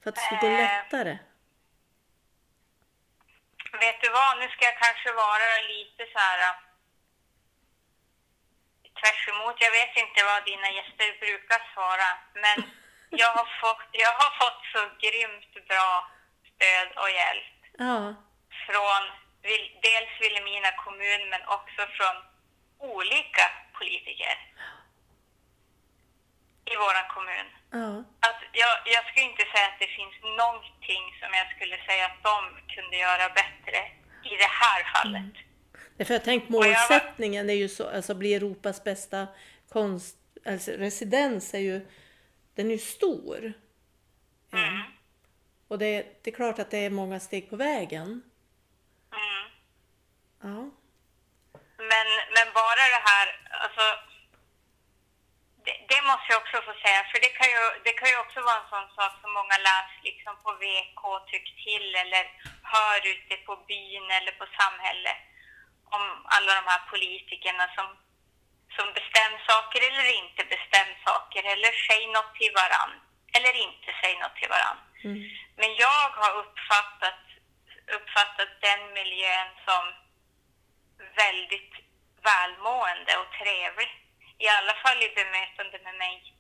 För 0.01 0.11
att 0.11 0.15
det 0.15 0.21
skulle 0.21 0.41
gå 0.41 0.47
Eh. 0.47 0.63
lättare? 0.63 1.19
Vet 3.81 4.01
du 4.01 4.09
vad, 4.09 4.39
nu 4.39 4.49
ska 4.49 4.65
jag 4.65 4.79
kanske 4.79 5.13
vara 5.13 5.49
lite 5.69 6.03
så 6.13 6.19
här 6.19 6.39
äh, 6.49 6.55
tvärs 8.99 9.29
emot. 9.29 9.57
Jag 9.61 9.71
vet 9.71 9.97
inte 9.97 10.25
vad 10.25 10.45
dina 10.45 10.69
gäster 10.77 11.19
brukar 11.21 11.61
svara, 11.75 12.09
men 12.35 12.57
jag 13.23 13.33
har 13.39 13.49
fått, 13.61 13.89
jag 13.93 14.13
har 14.21 14.31
fått 14.43 14.63
så 14.73 14.81
grymt 15.05 15.69
bra 15.69 16.11
stöd 16.51 16.89
och 17.03 17.11
hjälp. 17.11 17.59
Ja, 17.79 18.15
från 18.67 19.03
dels 19.83 20.13
Vilhelmina 20.21 20.71
kommun, 20.85 21.29
men 21.29 21.43
också 21.57 21.83
från 21.97 22.17
olika 22.79 23.47
politiker 23.79 24.37
i 26.73 26.75
vår 26.77 27.09
kommun. 27.15 27.47
ja, 27.71 27.95
Att 28.29 28.41
jag, 28.53 28.75
jag 28.95 29.03
skulle 29.09 29.27
inte 29.33 29.43
säga 29.53 29.67
att 29.73 29.79
det 29.79 29.87
finns 29.99 30.15
någonting 30.43 31.05
som 31.21 31.29
jag 31.41 31.47
skulle 31.57 31.77
säga 31.89 32.05
att 32.07 32.23
de 32.23 32.37
kunde 32.75 32.97
göra 32.97 33.29
bättre 33.29 33.79
i 34.25 34.37
det 34.37 34.51
här 34.63 34.81
fallet. 34.95 35.35
Därför 35.97 36.15
jag 36.15 36.25
tänkt 36.25 36.47
jag 36.51 36.53
var- 36.59 36.67
målsättningen 36.67 37.51
är 37.51 37.55
ju 37.55 37.69
så, 37.69 37.91
alltså 37.91 38.15
bli 38.15 38.35
Europas 38.35 38.85
bästa 38.85 39.27
konst, 39.69 40.17
alltså 40.47 40.71
residens 40.71 41.55
är 41.55 41.59
ju, 41.59 41.87
den 42.55 42.67
är 42.67 42.71
ju 42.75 42.79
stor. 42.79 43.53
Mm. 44.53 44.83
Och 45.69 45.79
det, 45.79 46.07
det 46.25 46.31
är 46.31 46.35
klart 46.35 46.59
att 46.59 46.71
det 46.71 46.79
är 46.79 46.91
många 46.91 47.21
steg 47.21 47.51
på 47.51 47.57
vägen. 47.57 48.23
Mm. 49.13 49.51
Ja, 50.43 50.71
Men, 51.77 52.07
men 52.35 52.47
bara 52.55 52.83
det 52.95 53.03
här, 53.11 53.27
alltså, 53.51 53.81
måste 56.11 56.29
jag 56.33 56.41
också 56.43 56.57
få 56.69 56.75
säga, 56.85 57.01
för 57.11 57.19
det 57.25 57.33
kan, 57.39 57.49
ju, 57.55 57.63
det 57.87 57.95
kan 57.99 58.09
ju 58.13 58.19
också 58.25 58.41
vara 58.49 58.61
en 58.61 58.73
sån 58.75 58.89
sak 58.99 59.13
som 59.21 59.31
många 59.39 59.57
läser 59.69 60.01
liksom 60.11 60.35
på 60.45 60.51
VK 60.63 61.03
tyckt 61.31 61.55
till 61.65 61.89
eller 62.03 62.25
hör 62.75 62.99
ute 63.13 63.35
på 63.47 63.53
byn 63.69 64.07
eller 64.19 64.33
på 64.41 64.47
samhället 64.61 65.19
om 65.97 66.05
alla 66.37 66.53
de 66.59 66.65
här 66.73 66.83
politikerna 66.93 67.65
som, 67.77 67.87
som 68.77 68.87
bestämmer 68.99 69.41
saker 69.53 69.81
eller 69.89 70.07
inte 70.23 70.43
bestämmer 70.55 70.99
saker 71.09 71.43
eller 71.53 71.71
säger 71.89 72.09
något 72.17 72.35
till 72.39 72.53
varann 72.61 72.95
eller 73.37 73.53
inte 73.67 73.91
säger 74.01 74.19
något 74.21 74.37
till 74.37 74.53
varann. 74.55 74.81
mm. 75.05 75.23
Men 75.61 75.71
jag 75.85 76.09
har 76.21 76.33
uppfattat, 76.43 77.23
uppfattat 77.97 78.53
den 78.61 78.81
miljön 78.99 79.51
som 79.67 79.85
väldigt 81.23 81.75
välmående 82.29 83.13
och 83.21 83.31
trevlig. 83.41 84.04
I 84.45 84.49
alla 84.59 84.75
fall 84.83 84.99
i 85.03 85.09
bemötande 85.21 85.79
med 85.85 85.95
mig, 85.95 86.35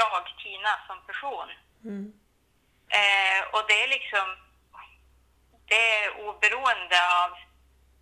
jag, 0.00 0.24
Tina, 0.42 0.72
som 0.86 0.98
person. 1.06 1.48
Mm. 1.84 2.12
Eh, 2.98 3.40
och 3.54 3.64
det 3.68 3.82
är 3.84 3.88
liksom, 3.88 4.26
det 5.68 5.82
är 5.98 6.06
oberoende 6.28 6.98
av, 7.22 7.30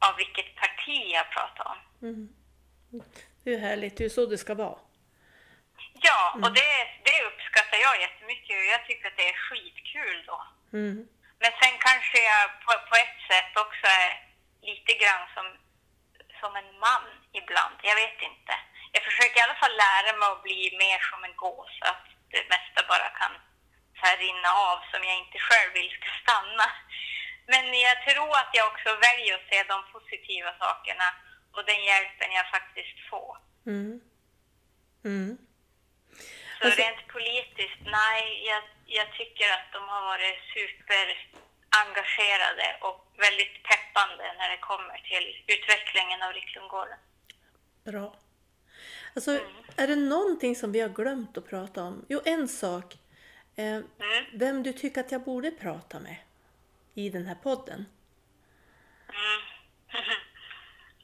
av 0.07 0.17
vilket 0.17 0.57
parti 0.57 0.99
jag 1.19 1.27
pratar 1.37 1.64
om. 1.73 1.79
Mm. 2.09 2.29
Det 3.45 3.55
är 3.55 3.59
härligt, 3.59 3.97
det 3.97 4.05
är 4.05 4.09
så 4.09 4.27
det 4.27 4.38
ska 4.38 4.55
vara. 4.55 4.79
Ja, 6.07 6.21
och 6.43 6.53
det, 6.59 6.71
det 7.09 7.17
uppskattar 7.29 7.79
jag 7.87 8.01
jättemycket 8.01 8.57
och 8.61 8.69
jag 8.75 8.87
tycker 8.87 9.09
att 9.09 9.17
det 9.17 9.29
är 9.29 9.38
skitkul 9.47 10.25
då. 10.27 10.38
Mm. 10.73 11.09
Men 11.43 11.53
sen 11.61 11.75
kanske 11.88 12.19
jag 12.31 12.45
på, 12.64 12.73
på 12.90 12.95
ett 13.05 13.21
sätt 13.31 13.53
också 13.64 13.87
är 14.03 14.11
lite 14.69 14.93
grann 15.01 15.25
som, 15.35 15.47
som 16.40 16.57
en 16.57 16.71
man 16.87 17.07
ibland. 17.33 17.77
Jag 17.83 17.97
vet 18.03 18.21
inte. 18.31 18.55
Jag 18.96 19.02
försöker 19.09 19.38
i 19.40 19.44
alla 19.46 19.61
fall 19.62 19.74
lära 19.87 20.11
mig 20.18 20.28
att 20.33 20.46
bli 20.48 20.61
mer 20.85 20.98
som 21.11 21.20
en 21.28 21.37
gås. 21.44 21.74
Att 21.90 22.04
det 22.33 22.42
mesta 22.54 22.80
bara 22.92 23.09
kan 23.20 23.33
så 23.98 24.02
här 24.07 24.16
rinna 24.24 24.50
av 24.68 24.78
som 24.90 25.00
jag 25.09 25.16
inte 25.22 25.38
själv 25.48 25.70
vill 25.78 25.90
ska 25.98 26.09
stanna. 26.22 26.66
Men 27.52 27.64
jag 27.87 27.96
tror 28.07 28.30
att 28.40 28.52
jag 28.59 28.66
också 28.72 28.90
väljer 29.09 29.33
att 29.35 29.48
se 29.50 29.59
de 29.72 29.78
positiva 29.94 30.50
sakerna 30.64 31.09
och 31.54 31.64
den 31.70 31.80
hjälpen 31.90 32.30
jag 32.40 32.46
faktiskt 32.57 32.96
får. 33.11 33.33
Mm. 33.66 33.92
Mm. 35.12 35.33
Så 36.59 36.62
Alltså- 36.66 36.80
rent 36.83 37.02
politiskt, 37.16 37.80
nej, 38.00 38.22
jag, 38.50 38.62
jag 38.87 39.09
tycker 39.18 39.48
att 39.57 39.68
de 39.72 39.80
har 39.88 40.02
varit 40.12 40.38
superengagerade 40.54 42.66
och 42.80 42.98
väldigt 43.26 43.54
peppande 43.68 44.24
när 44.38 44.48
det 44.50 44.59
kommer 44.70 44.96
till 45.11 45.26
utvecklingen 45.54 46.22
av 46.22 46.33
Ricklundgården. 46.33 46.98
Bra. 47.85 48.14
Alltså, 49.14 49.31
är 49.77 49.87
det 49.87 49.96
någonting 49.96 50.57
som 50.57 50.72
vi 50.72 50.81
har 50.81 50.88
glömt 50.88 51.38
att 51.38 51.48
prata 51.48 51.83
om? 51.85 52.05
Jo, 52.09 52.20
en 52.24 52.48
sak. 52.48 52.98
Eh, 53.57 53.64
Mm. 53.66 53.85
vem 54.35 54.62
du 54.62 54.72
tycker 54.72 55.00
att 55.00 55.12
jag 55.12 55.24
borde 55.24 55.50
prata 55.50 56.00
med 56.00 56.16
i 56.94 57.11
den 57.11 57.27
här 57.27 57.35
podden? 57.35 57.87
Mm. 59.09 59.40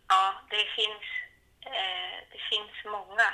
ja, 0.08 0.34
det 0.50 0.64
finns, 0.76 1.04
eh, 1.60 2.18
det 2.32 2.38
finns 2.50 2.84
många. 2.92 3.28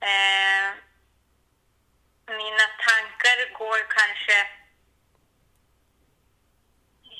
Eh, 0.00 0.74
mina 2.26 2.66
tankar 2.86 3.58
går 3.58 3.78
kanske... 3.98 4.36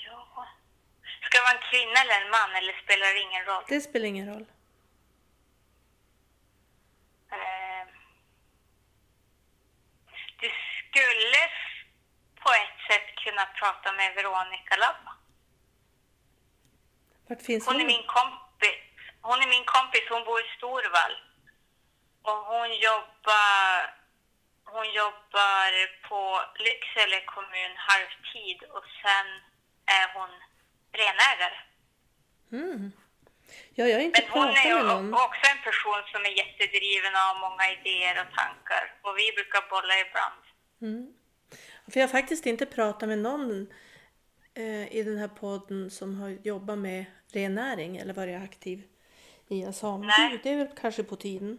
Ja... 0.07 0.47
Ska 1.23 1.39
det 1.39 1.43
vara 1.43 1.57
en 1.59 1.71
kvinna 1.71 2.01
eller 2.01 2.25
en 2.25 2.31
man 2.31 2.51
eller 2.57 2.73
spelar 2.85 3.07
det 3.15 3.21
ingen 3.21 3.45
roll? 3.45 3.65
Det 3.69 3.81
spelar 3.81 4.07
ingen 4.07 4.29
roll. 4.35 4.47
Eh, 7.31 7.89
Du 10.41 10.51
skulle 11.01 11.43
på 12.43 12.51
ett 12.63 12.79
sätt 12.89 13.09
kunna 13.25 13.45
prata 13.61 13.93
med 13.93 14.15
Veronica 14.15 14.77
Labba. 14.77 15.13
Vart 17.29 17.43
finns 17.43 17.67
Hon 17.67 17.75
är 17.77 17.79
hon? 17.81 17.87
min 17.87 18.07
kompis. 18.07 18.83
Hon 19.21 19.43
är 19.43 19.49
min 19.57 19.65
kompis, 19.65 20.05
hon 20.11 20.25
bor 20.25 20.41
i 20.41 20.49
Storvall. 20.57 21.15
Och 22.23 22.41
hon 22.53 22.69
jobbar, 22.89 23.95
hon 24.75 24.87
jobbar 25.03 25.69
på 26.09 26.21
Lycksele 26.67 27.21
kommun 27.35 27.73
halvtid 27.89 28.59
och 28.77 28.85
sen 29.03 29.27
är 29.99 30.07
hon 30.17 30.31
renägare. 31.01 31.59
Mm. 32.53 32.93
Ja, 33.75 33.85
jag 33.87 33.97
har 33.97 34.03
inte 34.03 34.23
Men 34.23 34.31
hon 34.31 34.49
är 34.49 34.75
med 34.75 34.85
någon. 34.85 35.15
också 35.15 35.45
en 35.53 35.63
person 35.69 36.03
som 36.13 36.21
är 36.25 36.35
jättedriven 36.43 37.15
av 37.17 37.33
många 37.45 37.65
idéer 37.77 38.17
och 38.23 38.31
tankar. 38.37 38.85
Och 39.03 39.19
vi 39.19 39.33
brukar 39.33 39.63
bolla 39.71 39.95
ibland. 40.07 40.43
Mm. 40.83 41.13
För 41.93 42.01
jag 42.01 42.07
har 42.09 42.13
faktiskt 42.13 42.47
inte 42.47 42.67
pratat 42.67 43.09
med 43.09 43.19
någon 43.19 43.67
eh, 44.55 44.93
i 44.97 45.03
den 45.03 45.19
här 45.19 45.29
podden 45.29 45.91
som 45.91 46.21
har 46.21 46.29
jobbat 46.29 46.79
med 46.79 47.05
rennäring 47.33 47.97
eller 47.97 48.15
varit 48.15 48.43
aktiv 48.43 48.83
i 49.49 49.63
en 49.63 49.73
sameby. 49.73 50.39
Det 50.43 50.51
är 50.51 50.57
väl 50.57 50.69
kanske 50.81 51.03
på 51.05 51.17
tiden. 51.17 51.59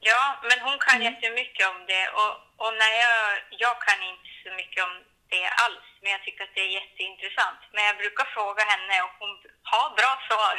Ja, 0.00 0.24
men 0.48 0.58
hon 0.66 0.78
kan 0.86 0.96
Mm. 1.00 1.12
jättemycket 1.12 1.66
om 1.72 1.78
det. 1.92 2.04
Och, 2.20 2.32
och 2.64 2.72
när 2.82 2.92
jag, 3.04 3.20
jag 3.64 3.74
kan 3.86 3.98
inte 4.12 4.30
så 4.44 4.50
mycket 4.60 4.80
om 4.88 4.94
det 5.28 5.44
alls, 5.64 5.86
men 6.02 6.10
jag 6.12 6.22
tycker 6.24 6.44
att 6.44 6.54
det 6.54 6.60
är 6.60 6.72
jätteintressant. 6.80 7.60
Men 7.74 7.84
jag 7.88 7.96
brukar 7.96 8.24
fråga 8.36 8.62
henne 8.72 8.94
och 9.06 9.12
hon 9.20 9.30
har 9.72 9.88
bra 9.98 10.12
svar. 10.28 10.56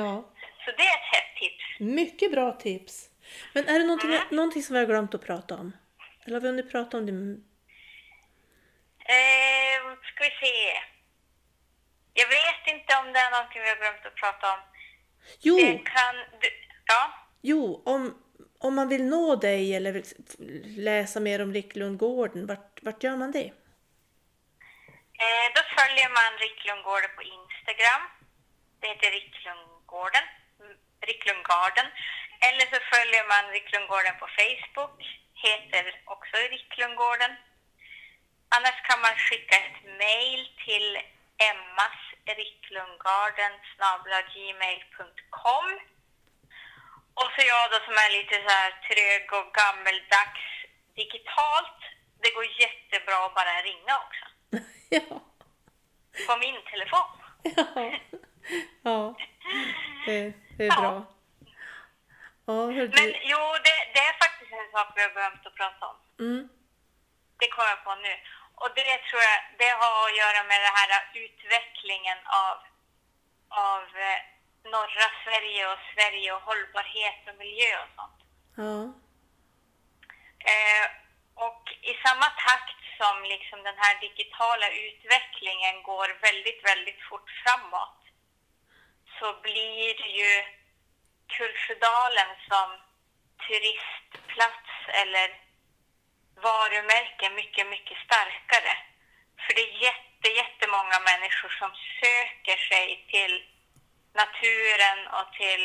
Ja, 0.00 0.12
Så 0.64 0.68
det 0.78 0.82
är 0.92 0.96
ett 1.00 1.10
hett 1.14 1.30
tips. 1.42 1.64
mycket 1.98 2.30
bra 2.32 2.52
tips. 2.52 2.94
Men 3.54 3.68
är 3.68 3.78
det 3.78 3.84
någonting, 3.90 4.10
Mm. 4.14 4.26
någonting 4.30 4.62
som 4.62 4.74
vi 4.74 4.78
har 4.80 4.86
glömt 4.86 5.14
att 5.14 5.26
prata 5.26 5.54
om? 5.54 5.72
Eller 6.28 6.36
har 6.36 6.40
vi 6.40 6.48
hunnit 6.48 6.72
prata 6.72 6.96
om 6.98 7.06
det? 7.06 7.12
Eh, 9.14 9.80
ska 10.08 10.24
vi 10.24 10.30
se. 10.46 10.56
Jag 12.14 12.28
vet 12.28 12.74
inte 12.74 12.96
om 12.96 13.12
det 13.12 13.18
är 13.18 13.30
någonting 13.30 13.62
vi 13.62 13.68
har 13.68 13.76
glömt 13.76 14.06
att 14.06 14.14
prata 14.14 14.52
om. 14.54 14.60
Jo, 15.40 15.56
Det 15.56 15.78
kan... 15.78 16.14
Du, 16.40 16.48
ja. 16.86 17.02
jo 17.42 17.82
om, 17.86 18.22
om 18.58 18.74
man 18.74 18.88
vill 18.88 19.04
nå 19.04 19.36
dig 19.36 19.76
eller 19.76 19.92
vill 19.92 20.84
läsa 20.84 21.20
mer 21.20 21.42
om 21.42 21.52
Ricklundgården, 21.52 22.46
vart, 22.46 22.82
vart 22.82 23.02
gör 23.02 23.16
man 23.16 23.32
det? 23.32 23.48
Eh, 25.24 25.46
då 25.54 25.62
följer 25.76 26.08
man 26.18 26.30
Ricklundgården 26.46 27.10
på 27.16 27.22
Instagram. 27.22 28.02
Det 28.80 28.86
heter 28.88 29.10
Ricklundgården. 29.10 30.24
Ricklundgarden. 31.00 31.86
Eller 32.46 32.64
så 32.72 32.78
följer 32.92 33.24
man 33.32 33.52
Ricklundgården 33.52 34.14
på 34.20 34.26
Facebook. 34.38 34.98
Heter 35.44 36.00
också 36.04 36.36
Ricklundgården. 36.36 37.32
Annars 38.56 38.78
kan 38.88 39.00
man 39.00 39.14
skicka 39.26 39.56
ett 39.56 39.80
mail 40.02 40.42
till 40.64 40.98
emmasricklundgarden 41.50 43.52
gmail.com 44.34 45.66
Och 47.14 47.28
så 47.34 47.40
jag 47.52 47.64
då 47.72 47.78
som 47.84 47.94
är 48.04 48.10
lite 48.18 48.34
så 48.34 48.48
här 48.58 48.70
trög 48.88 49.26
och 49.38 49.48
gammeldags 49.60 50.44
digitalt. 51.00 51.80
Det 52.22 52.30
går 52.36 52.46
jättebra 52.64 53.16
att 53.26 53.34
bara 53.34 53.62
ringa 53.68 53.94
också 54.04 54.24
ja. 54.96 55.14
på 56.26 56.32
min 56.44 56.58
telefon. 56.72 57.10
ja. 57.78 57.84
Ja. 58.82 59.14
Det, 60.06 60.32
det 60.56 60.64
är 60.64 60.68
Ja. 60.68 60.80
bra. 60.80 60.94
Ja, 62.46 62.66
Men 62.66 63.14
jo, 63.32 63.40
det, 63.64 63.76
det 63.94 64.00
är 64.00 64.12
faktiskt 64.24 64.37
sak 64.72 64.88
vi 64.96 65.02
har 65.02 65.12
glömt 65.16 65.46
att 65.46 65.58
prata 65.60 65.86
om. 65.92 65.96
Mm. 66.26 66.48
Det 67.40 67.48
kommer 67.48 67.68
jag 67.68 67.84
på 67.84 67.94
nu. 67.94 68.14
Och 68.62 68.70
det 68.74 68.98
tror 69.06 69.22
jag, 69.30 69.40
det 69.58 69.72
har 69.80 69.96
att 70.06 70.18
göra 70.22 70.40
med 70.50 70.58
den 70.66 70.74
här 70.78 70.90
utvecklingen 71.24 72.18
av, 72.46 72.56
av 73.72 73.82
eh, 74.06 74.20
norra 74.74 75.06
Sverige 75.24 75.62
och 75.72 75.80
Sverige 75.94 76.28
och 76.32 76.42
hållbarhet 76.48 77.20
och 77.28 77.36
miljö 77.42 77.70
och 77.82 77.90
sånt. 77.96 78.20
Ja. 78.62 78.78
Eh, 80.52 80.86
och 81.46 81.64
i 81.90 81.94
samma 82.04 82.28
takt 82.46 82.82
som 83.00 83.16
liksom 83.22 83.62
den 83.62 83.78
här 83.78 84.00
digitala 84.00 84.68
utvecklingen 84.86 85.82
går 85.82 86.08
väldigt, 86.20 86.60
väldigt 86.70 87.02
fort 87.08 87.30
framåt 87.42 88.00
så 89.18 89.26
blir 89.42 89.96
ju 90.18 90.32
Kulsjödalen 91.36 92.30
som 92.48 92.87
turistplats 93.46 94.70
eller 95.00 95.28
varumärke 96.46 97.30
mycket, 97.40 97.66
mycket 97.74 97.98
starkare. 98.06 98.74
För 99.42 99.54
det 99.54 99.64
är 99.68 99.82
jätte, 99.88 100.28
jättemånga 100.40 100.98
människor 101.10 101.50
som 101.60 101.70
söker 102.00 102.58
sig 102.70 102.86
till 103.12 103.34
naturen 104.22 104.98
och 105.16 105.28
till 105.40 105.62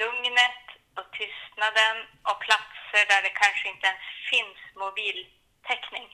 lugnet 0.00 0.64
och 0.98 1.08
tystnaden 1.18 1.96
och 2.28 2.38
platser 2.46 3.02
där 3.10 3.22
det 3.22 3.34
kanske 3.42 3.68
inte 3.68 3.86
ens 3.86 4.06
finns 4.30 4.60
mobiltäckning. 4.82 6.08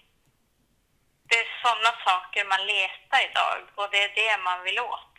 Det 1.29 1.39
är 1.45 1.49
sådana 1.63 1.93
saker 2.09 2.43
man 2.45 2.67
letar 2.67 3.21
idag 3.31 3.61
och 3.75 3.89
det 3.93 4.03
är 4.03 4.13
det 4.23 4.43
man 4.49 4.63
vill 4.63 4.81
åt 4.81 5.17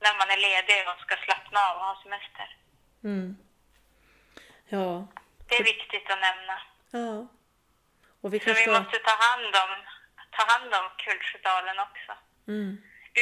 när 0.00 0.14
man 0.18 0.30
är 0.30 0.40
ledig 0.48 0.88
och 0.88 1.00
ska 1.00 1.16
slappna 1.16 1.60
av 1.68 1.76
och 1.76 1.84
ha 1.84 2.02
semester. 2.02 2.48
Mm. 3.04 3.36
Ja. 4.72 5.06
Det 5.48 5.54
är 5.54 5.64
viktigt 5.64 6.10
att 6.10 6.20
nämna. 6.28 6.56
Ja. 6.90 7.26
Och 8.20 8.34
vi 8.34 8.38
Så 8.40 8.52
vi 8.52 8.66
måste 8.66 8.98
ta 9.08 9.14
hand 9.28 9.52
om, 9.64 9.70
ta 10.36 10.42
hand 10.52 10.70
om 10.74 10.86
Kulsjödalen 11.04 11.78
också. 11.88 12.12
Mm. 12.48 12.72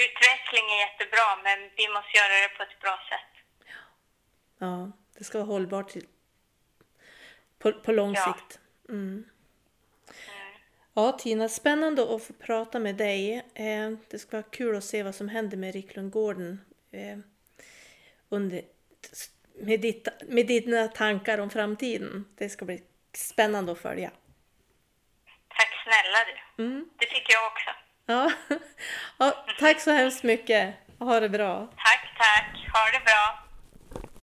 Utveckling 0.05 0.65
är 0.75 0.79
jättebra, 0.87 1.29
men 1.45 1.59
vi 1.77 1.89
måste 1.89 2.13
göra 2.19 2.35
det 2.43 2.49
på 2.57 2.63
ett 2.63 2.81
bra 2.81 2.97
sätt. 3.11 3.33
Ja, 4.59 4.93
det 5.19 5.25
ska 5.25 5.39
vara 5.39 5.47
hållbart 5.47 5.89
till... 5.89 6.07
på, 7.59 7.73
på 7.73 7.93
lång 7.93 8.15
Ja. 8.15 8.25
sikt. 8.25 8.61
Mm. 8.89 9.25
Ja, 10.95 11.13
Tina, 11.13 11.49
spännande 11.49 12.15
att 12.15 12.25
få 12.25 12.33
prata 12.33 12.79
med 12.79 12.95
dig. 12.97 13.37
Eh, 13.55 13.91
det 14.11 14.19
ska 14.19 14.37
vara 14.37 14.51
kul 14.51 14.77
att 14.77 14.85
se 14.85 15.03
vad 15.03 15.15
som 15.15 15.29
händer 15.29 15.57
med 15.57 15.73
Ricklundgården 15.75 16.61
eh, 16.91 17.19
under, 18.29 18.63
med, 19.61 19.81
ditt, 19.81 20.09
med 20.29 20.47
dina 20.47 20.89
tankar 20.89 21.39
om 21.39 21.51
framtiden. 21.51 22.25
Det 22.39 22.49
ska 22.49 22.65
bli 22.65 22.83
spännande 23.15 23.73
att 23.73 23.79
följa. 23.79 24.11
Tack 25.49 25.69
snälla 25.85 26.19
du. 26.57 26.65
Mm. 26.65 26.89
Det 26.99 27.07
tycker 27.07 27.33
jag 27.33 27.47
också. 27.47 27.71
Ja. 28.07 28.33
ja, 29.19 29.45
tack 29.59 29.81
så 29.81 29.91
hemskt 29.91 30.23
mycket. 30.23 30.75
Ha 30.99 31.21
det 31.21 31.29
bra. 31.29 31.67
Tack, 31.77 32.19
tack. 32.19 32.69
Ha 32.73 32.99
det 32.99 33.05
bra. 33.05 33.48